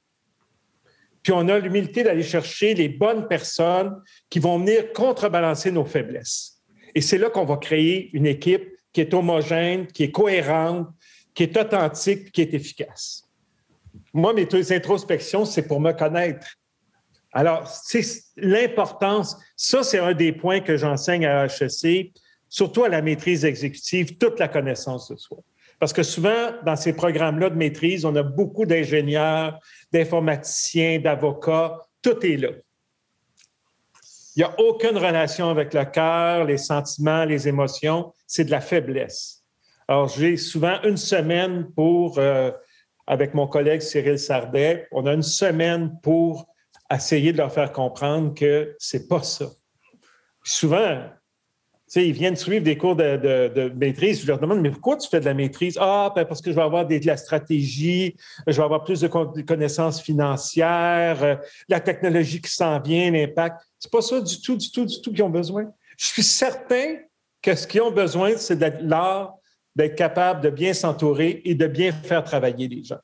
Puis 1.23 1.33
on 1.33 1.47
a 1.49 1.59
l'humilité 1.59 2.03
d'aller 2.03 2.23
chercher 2.23 2.73
les 2.73 2.89
bonnes 2.89 3.27
personnes 3.27 4.01
qui 4.29 4.39
vont 4.39 4.59
venir 4.59 4.91
contrebalancer 4.93 5.71
nos 5.71 5.85
faiblesses. 5.85 6.60
Et 6.95 7.01
c'est 7.01 7.17
là 7.17 7.29
qu'on 7.29 7.45
va 7.45 7.57
créer 7.57 8.09
une 8.13 8.25
équipe 8.25 8.75
qui 8.93 9.01
est 9.01 9.13
homogène, 9.13 9.87
qui 9.87 10.03
est 10.03 10.11
cohérente, 10.11 10.87
qui 11.33 11.43
est 11.43 11.57
authentique, 11.57 12.31
qui 12.31 12.41
est 12.41 12.53
efficace. 12.53 13.23
Moi, 14.13 14.33
mes 14.33 14.71
introspections, 14.71 15.45
c'est 15.45 15.67
pour 15.67 15.79
me 15.79 15.91
connaître. 15.93 16.45
Alors, 17.33 17.67
c'est 17.67 18.03
l'importance, 18.35 19.37
ça, 19.55 19.83
c'est 19.83 19.99
un 19.99 20.13
des 20.13 20.33
points 20.33 20.59
que 20.59 20.75
j'enseigne 20.75 21.25
à 21.25 21.45
HEC, 21.45 22.11
surtout 22.49 22.83
à 22.83 22.89
la 22.89 23.01
maîtrise 23.01 23.45
exécutive, 23.45 24.17
toute 24.17 24.37
la 24.39 24.49
connaissance 24.49 25.09
de 25.09 25.15
soi. 25.15 25.37
Parce 25.79 25.93
que 25.93 26.03
souvent, 26.03 26.51
dans 26.65 26.75
ces 26.75 26.93
programmes-là 26.93 27.49
de 27.49 27.55
maîtrise, 27.55 28.03
on 28.03 28.15
a 28.15 28.23
beaucoup 28.23 28.65
d'ingénieurs, 28.65 29.57
d'informaticiens, 29.93 30.99
d'avocats, 30.99 31.79
tout 32.01 32.23
est 32.25 32.37
là. 32.37 32.49
Il 34.35 34.39
n'y 34.39 34.43
a 34.43 34.59
aucune 34.59 34.97
relation 34.97 35.49
avec 35.49 35.73
le 35.73 35.83
cœur, 35.85 36.45
les 36.45 36.57
sentiments, 36.57 37.25
les 37.25 37.47
émotions. 37.47 38.13
C'est 38.27 38.45
de 38.45 38.51
la 38.51 38.61
faiblesse. 38.61 39.43
Alors, 39.87 40.07
j'ai 40.07 40.37
souvent 40.37 40.81
une 40.83 40.97
semaine 40.97 41.69
pour, 41.75 42.17
euh, 42.17 42.51
avec 43.07 43.33
mon 43.33 43.47
collègue 43.47 43.81
Cyril 43.81 44.17
Sardet, 44.17 44.87
on 44.91 45.05
a 45.05 45.13
une 45.13 45.21
semaine 45.21 45.99
pour 46.01 46.47
essayer 46.89 47.33
de 47.33 47.37
leur 47.37 47.51
faire 47.51 47.71
comprendre 47.71 48.33
que 48.33 48.75
c'est 48.79 49.07
pas 49.07 49.23
ça. 49.23 49.47
souvent, 50.43 51.03
sais, 51.91 52.07
ils 52.07 52.13
viennent 52.13 52.37
suivre 52.37 52.63
des 52.63 52.77
cours 52.77 52.95
de, 52.95 53.71
maîtrise. 53.75 54.21
Je 54.21 54.27
leur 54.27 54.39
demande, 54.39 54.61
mais 54.61 54.71
pourquoi 54.71 54.95
tu 54.95 55.09
fais 55.09 55.19
de 55.19 55.25
la 55.25 55.33
maîtrise? 55.33 55.77
Ah, 55.79 56.11
ben, 56.15 56.23
parce 56.23 56.41
que 56.41 56.49
je 56.49 56.55
vais 56.55 56.61
avoir 56.61 56.87
de 56.87 56.99
la 57.05 57.17
stratégie, 57.17 58.15
je 58.47 58.55
vais 58.55 58.63
avoir 58.63 58.83
plus 58.85 59.01
de 59.01 59.07
connaissances 59.07 60.01
financières, 60.01 61.21
euh, 61.21 61.35
la 61.67 61.81
technologie 61.81 62.41
qui 62.41 62.49
s'en 62.49 62.79
vient, 62.79 63.11
l'impact. 63.11 63.57
C'est 63.77 63.91
pas 63.91 64.01
ça 64.01 64.21
du 64.21 64.41
tout, 64.41 64.55
du 64.55 64.71
tout, 64.71 64.85
du 64.85 65.01
tout 65.01 65.11
qu'ils 65.11 65.23
ont 65.23 65.29
besoin. 65.29 65.65
Je 65.97 66.05
suis 66.05 66.23
certain 66.23 66.95
que 67.41 67.55
ce 67.55 67.67
qu'ils 67.67 67.81
ont 67.81 67.91
besoin, 67.91 68.37
c'est 68.37 68.57
de 68.57 68.71
l'art 68.87 69.35
d'être 69.75 69.95
capable 69.95 70.41
de 70.41 70.49
bien 70.49 70.73
s'entourer 70.73 71.41
et 71.43 71.55
de 71.55 71.67
bien 71.67 71.91
faire 71.91 72.23
travailler 72.23 72.69
les 72.69 72.83
gens. 72.83 72.99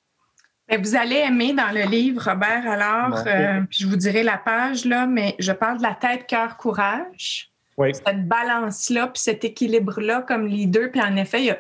Ben, 0.70 0.82
vous 0.82 0.96
allez 0.96 1.18
aimer 1.18 1.54
dans 1.54 1.74
le 1.74 1.90
livre, 1.90 2.22
Robert, 2.24 2.70
alors, 2.70 3.24
euh, 3.26 3.62
puis 3.70 3.80
je 3.82 3.88
vous 3.88 3.96
dirai 3.98 4.24
la 4.24 4.38
page, 4.38 4.86
là, 4.86 5.06
mais 5.08 5.36
je 5.40 5.52
parle 5.52 5.78
de 5.78 5.84
la 5.84 5.96
tête, 5.96 6.26
cœur, 6.26 6.56
courage 6.56 7.52
cette 7.94 8.28
balance-là, 8.28 9.08
puis 9.08 9.22
cet 9.22 9.44
équilibre-là 9.46 10.24
comme 10.28 10.48
leader. 10.48 10.92
Puis 10.92 11.02
en 11.02 11.16
effet, 11.16 11.42
il 11.42 11.46
y 11.46 11.52
a, 11.52 11.58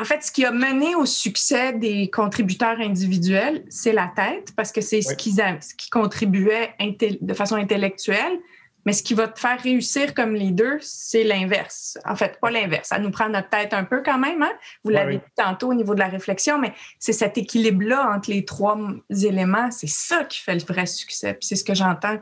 en 0.00 0.04
fait, 0.04 0.22
ce 0.22 0.32
qui 0.32 0.44
a 0.44 0.50
mené 0.50 0.94
au 0.96 1.06
succès 1.06 1.72
des 1.72 2.10
contributeurs 2.10 2.80
individuels, 2.80 3.64
c'est 3.68 3.92
la 3.92 4.10
tête, 4.14 4.52
parce 4.56 4.72
que 4.72 4.80
c'est 4.80 5.02
ce, 5.02 5.10
ce 5.10 5.74
qui 5.74 5.90
contribuait 5.90 6.74
de 6.80 7.34
façon 7.34 7.56
intellectuelle. 7.56 8.38
Mais 8.86 8.92
ce 8.92 9.02
qui 9.02 9.14
va 9.14 9.28
te 9.28 9.40
faire 9.40 9.58
réussir 9.60 10.12
comme 10.12 10.34
leader, 10.34 10.76
c'est 10.82 11.24
l'inverse. 11.24 11.96
En 12.04 12.16
fait, 12.16 12.38
pas 12.38 12.50
l'inverse. 12.50 12.88
Ça 12.88 12.98
nous 12.98 13.10
prend 13.10 13.30
notre 13.30 13.48
tête 13.48 13.72
un 13.72 13.84
peu 13.84 14.02
quand 14.02 14.18
même. 14.18 14.42
Hein? 14.42 14.52
Vous 14.84 14.90
l'avez 14.90 15.16
dit 15.16 15.32
tantôt 15.36 15.70
au 15.70 15.74
niveau 15.74 15.94
de 15.94 16.00
la 16.00 16.08
réflexion, 16.08 16.58
mais 16.58 16.74
c'est 16.98 17.14
cet 17.14 17.38
équilibre-là 17.38 18.12
entre 18.14 18.30
les 18.30 18.44
trois 18.44 18.78
éléments. 19.08 19.70
C'est 19.70 19.88
ça 19.88 20.24
qui 20.24 20.38
fait 20.38 20.54
le 20.54 20.64
vrai 20.64 20.84
succès. 20.84 21.32
Puis 21.32 21.46
c'est 21.46 21.56
ce 21.56 21.64
que 21.64 21.74
j'entends 21.74 22.18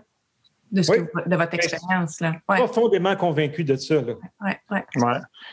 de, 0.72 1.36
votre 1.36 1.54
expérience. 1.54 2.20
Là. 2.20 2.34
Profondément 2.46 3.14
convaincu 3.16 3.62
de 3.62 3.76
ça. 3.76 3.96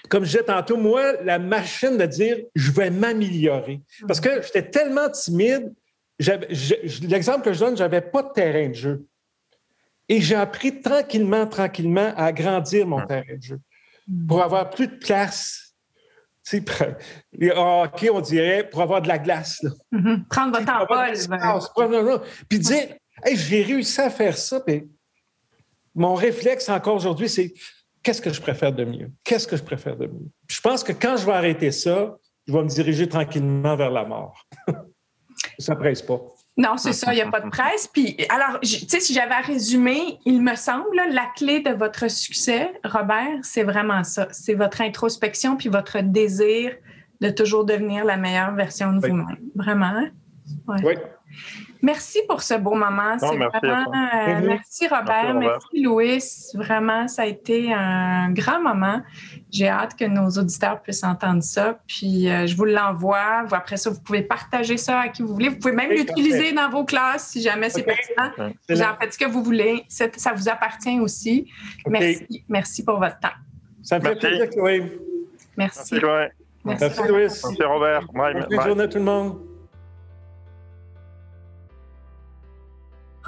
Comme 0.09 0.23
je 0.23 0.31
disais 0.31 0.43
tantôt, 0.43 0.77
moi, 0.77 1.21
la 1.23 1.39
machine 1.39 1.97
de 1.97 2.05
dire 2.05 2.37
je 2.55 2.71
vais 2.71 2.89
m'améliorer. 2.89 3.81
Parce 4.07 4.19
que 4.19 4.41
j'étais 4.41 4.69
tellement 4.69 5.09
timide. 5.09 5.73
L'exemple 6.19 7.41
que 7.41 7.53
je 7.53 7.59
donne, 7.59 7.77
je 7.77 7.83
n'avais 7.83 8.01
pas 8.01 8.23
de 8.23 8.29
terrain 8.29 8.69
de 8.69 8.73
jeu. 8.73 9.05
Et 10.07 10.21
j'ai 10.21 10.35
appris 10.35 10.81
tranquillement, 10.81 11.45
tranquillement 11.45 12.13
à 12.15 12.25
agrandir 12.25 12.87
mon 12.87 13.05
terrain 13.05 13.35
de 13.35 13.41
jeu 13.41 13.59
pour 14.27 14.41
avoir 14.41 14.69
plus 14.69 14.87
de 14.87 14.95
place. 14.95 15.75
OK, 16.51 18.09
on 18.11 18.21
dirait 18.21 18.67
pour 18.67 18.81
avoir 18.81 19.03
de 19.03 19.07
la 19.07 19.19
glace. 19.19 19.63
Mm-hmm. 19.93 20.25
Prendre 20.27 20.59
votre 20.59 20.71
envol. 21.77 22.21
Puis 22.49 22.59
dire, 22.59 22.87
j'ai 23.31 23.61
réussi 23.61 24.01
à 24.01 24.09
faire 24.09 24.35
ça. 24.35 24.59
Puis 24.61 24.89
mon 25.95 26.13
réflexe 26.13 26.69
encore 26.69 26.95
aujourd'hui, 26.95 27.29
c'est 27.29 27.53
qu'est-ce 28.03 28.21
que 28.21 28.31
je 28.31 28.41
préfère 28.41 28.73
de 28.73 28.85
mieux? 28.85 29.11
Qu'est-ce 29.23 29.47
que 29.47 29.57
je 29.57 29.63
préfère 29.63 29.97
de 29.97 30.07
mieux? 30.07 30.29
je 30.47 30.61
pense 30.61 30.83
que 30.83 30.91
quand 30.91 31.17
je 31.17 31.25
vais 31.25 31.33
arrêter 31.33 31.71
ça, 31.71 32.17
je 32.47 32.53
vais 32.53 32.63
me 32.63 32.67
diriger 32.67 33.07
tranquillement 33.07 33.75
vers 33.75 33.91
la 33.91 34.05
mort. 34.05 34.45
ça 35.59 35.75
ne 35.75 35.79
presse 35.79 36.01
pas. 36.01 36.19
Non, 36.57 36.75
c'est 36.75 36.91
ça, 36.91 37.13
il 37.13 37.15
n'y 37.15 37.21
a 37.21 37.31
pas 37.31 37.39
de 37.39 37.49
presse. 37.49 37.87
Puis, 37.87 38.17
alors, 38.27 38.59
tu 38.59 38.67
sais, 38.67 38.99
si 38.99 39.13
j'avais 39.13 39.35
à 39.35 39.39
résumer, 39.39 40.19
il 40.25 40.41
me 40.41 40.55
semble, 40.55 40.97
la 41.09 41.27
clé 41.37 41.61
de 41.61 41.69
votre 41.69 42.11
succès, 42.11 42.73
Robert, 42.83 43.37
c'est 43.43 43.63
vraiment 43.63 44.03
ça. 44.03 44.27
C'est 44.31 44.55
votre 44.55 44.81
introspection 44.81 45.55
puis 45.55 45.69
votre 45.69 46.01
désir 46.01 46.75
de 47.21 47.29
toujours 47.29 47.63
devenir 47.63 48.03
la 48.03 48.17
meilleure 48.17 48.53
version 48.55 48.91
de 48.91 48.99
vous-même. 48.99 49.37
Vraiment. 49.55 49.85
Hein? 49.85 50.09
Oui. 50.83 50.95
Merci 51.81 52.19
pour 52.27 52.41
ce 52.41 52.55
beau 52.55 52.73
moment. 52.73 53.15
merci, 53.21 53.37
vraiment, 53.37 53.85
euh, 53.91 54.41
merci, 54.43 54.87
Robert, 54.87 55.33
merci, 55.33 55.81
Louis. 55.81 56.23
Vraiment, 56.55 57.07
ça 57.07 57.21
a 57.21 57.25
été 57.25 57.73
un 57.73 58.31
grand 58.31 58.61
moment. 58.61 59.01
J'ai 59.49 59.69
hâte 59.69 59.95
que 59.97 60.05
nos 60.05 60.29
auditeurs 60.29 60.81
puissent 60.81 61.03
entendre 61.03 61.41
ça. 61.41 61.79
Puis 61.87 62.29
euh, 62.29 62.47
je 62.47 62.55
vous 62.55 62.65
l'envoie. 62.65 63.45
Après 63.51 63.77
ça, 63.77 63.89
vous 63.89 64.01
pouvez 64.01 64.23
partager 64.23 64.75
ça 64.75 64.99
à 64.99 65.07
qui 65.07 65.21
vous 65.21 65.33
voulez. 65.33 65.49
Vous 65.49 65.57
pouvez 65.57 65.73
même 65.73 65.91
l'utiliser 65.91 66.51
dans 66.51 66.69
vos 66.69 66.83
classes 66.83 67.29
si 67.29 67.41
jamais 67.41 67.69
c'est 67.69 67.83
pertinent. 67.83 68.31
Vous 68.67 68.81
en 68.81 68.97
faites 68.99 69.13
ce 69.13 69.17
que 69.17 69.29
vous 69.29 69.43
voulez. 69.43 69.85
Ça 69.87 70.33
vous 70.33 70.49
appartient 70.49 70.99
aussi. 70.99 71.49
Merci. 71.87 72.43
Merci 72.49 72.83
pour 72.83 72.99
votre 72.99 73.19
temps. 73.19 73.29
Ça 73.83 73.99
me 73.99 74.03
fait 74.03 74.15
plaisir, 74.15 74.49
Chloé. 74.49 74.99
Merci. 75.57 75.95
Merci, 76.65 76.83
Merci, 76.85 77.01
Louis. 77.07 77.21
Merci, 77.21 77.63
Robert. 77.63 78.05
Bonne 78.13 78.61
journée 78.61 78.83
à 78.83 78.87
tout 78.87 78.97
le 78.97 79.05
monde. 79.05 79.48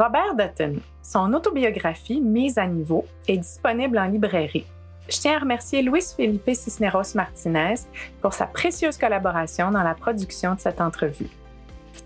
Robert 0.01 0.33
Dutton, 0.33 0.79
son 1.03 1.31
autobiographie 1.31 2.21
Mise 2.21 2.57
à 2.57 2.65
niveau 2.65 3.05
est 3.27 3.37
disponible 3.37 3.99
en 3.99 4.05
librairie. 4.05 4.65
Je 5.07 5.19
tiens 5.19 5.35
à 5.35 5.39
remercier 5.39 5.83
Luis 5.83 6.15
Felipe 6.17 6.55
Cisneros 6.55 7.13
Martinez 7.13 7.75
pour 8.19 8.33
sa 8.33 8.47
précieuse 8.47 8.97
collaboration 8.97 9.69
dans 9.69 9.83
la 9.83 9.93
production 9.93 10.55
de 10.55 10.59
cette 10.59 10.81
entrevue. 10.81 11.29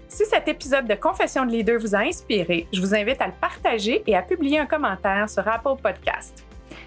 Si 0.10 0.26
cet 0.26 0.50
épisode 0.50 0.88
de 0.88 0.96
Confession 0.96 1.46
de 1.46 1.52
leader 1.52 1.80
vous 1.80 1.96
a 1.96 2.00
inspiré, 2.00 2.68
je 2.74 2.82
vous 2.82 2.94
invite 2.94 3.22
à 3.22 3.28
le 3.28 3.34
partager 3.40 4.04
et 4.06 4.18
à 4.18 4.22
publier 4.22 4.60
un 4.60 4.66
commentaire 4.66 5.30
sur 5.30 5.48
Apple 5.48 5.82
Podcast. 5.82 6.44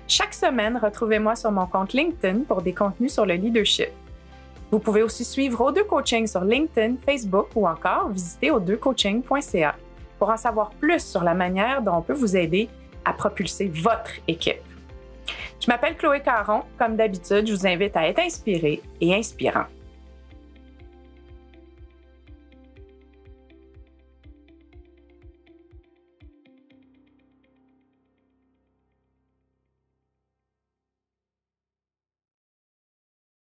Chaque 0.07 0.35
semaine, 0.35 0.77
retrouvez-moi 0.77 1.37
sur 1.37 1.51
mon 1.51 1.65
compte 1.65 1.95
LinkedIn 1.95 2.41
pour 2.41 2.61
des 2.61 2.75
contenus 2.75 3.15
sur 3.15 3.25
le 3.25 3.33
leadership. 3.33 3.93
Vous 4.71 4.79
pouvez 4.79 5.03
aussi 5.03 5.25
suivre 5.25 5.73
O2 5.73 5.87
Coaching 5.87 6.27
sur 6.27 6.45
LinkedIn, 6.45 6.97
Facebook 7.03 7.49
ou 7.55 7.67
encore 7.67 8.11
visiter 8.11 8.51
o2coaching.ca 8.51 9.75
pour 10.19 10.31
en 10.31 10.37
savoir 10.37 10.71
plus 10.71 11.05
sur 11.05 11.23
la 11.23 11.35
manière 11.35 11.83
dont 11.83 11.95
on 11.97 12.03
peut 12.03 12.15
vous 12.15 12.37
aider 12.37 12.69
à 13.05 13.13
propulser 13.13 13.71
votre 13.73 14.13
équipe. 14.27 14.63
Je 15.61 15.67
m'appelle 15.69 15.97
Chloé 15.97 16.21
Caron. 16.21 16.63
Comme 16.79 16.97
d'habitude, 16.97 17.47
je 17.47 17.53
vous 17.53 17.67
invite 17.67 17.97
à 17.97 18.09
être 18.09 18.21
inspiré 18.21 18.81
et 19.01 19.15
inspirant. 19.15 19.65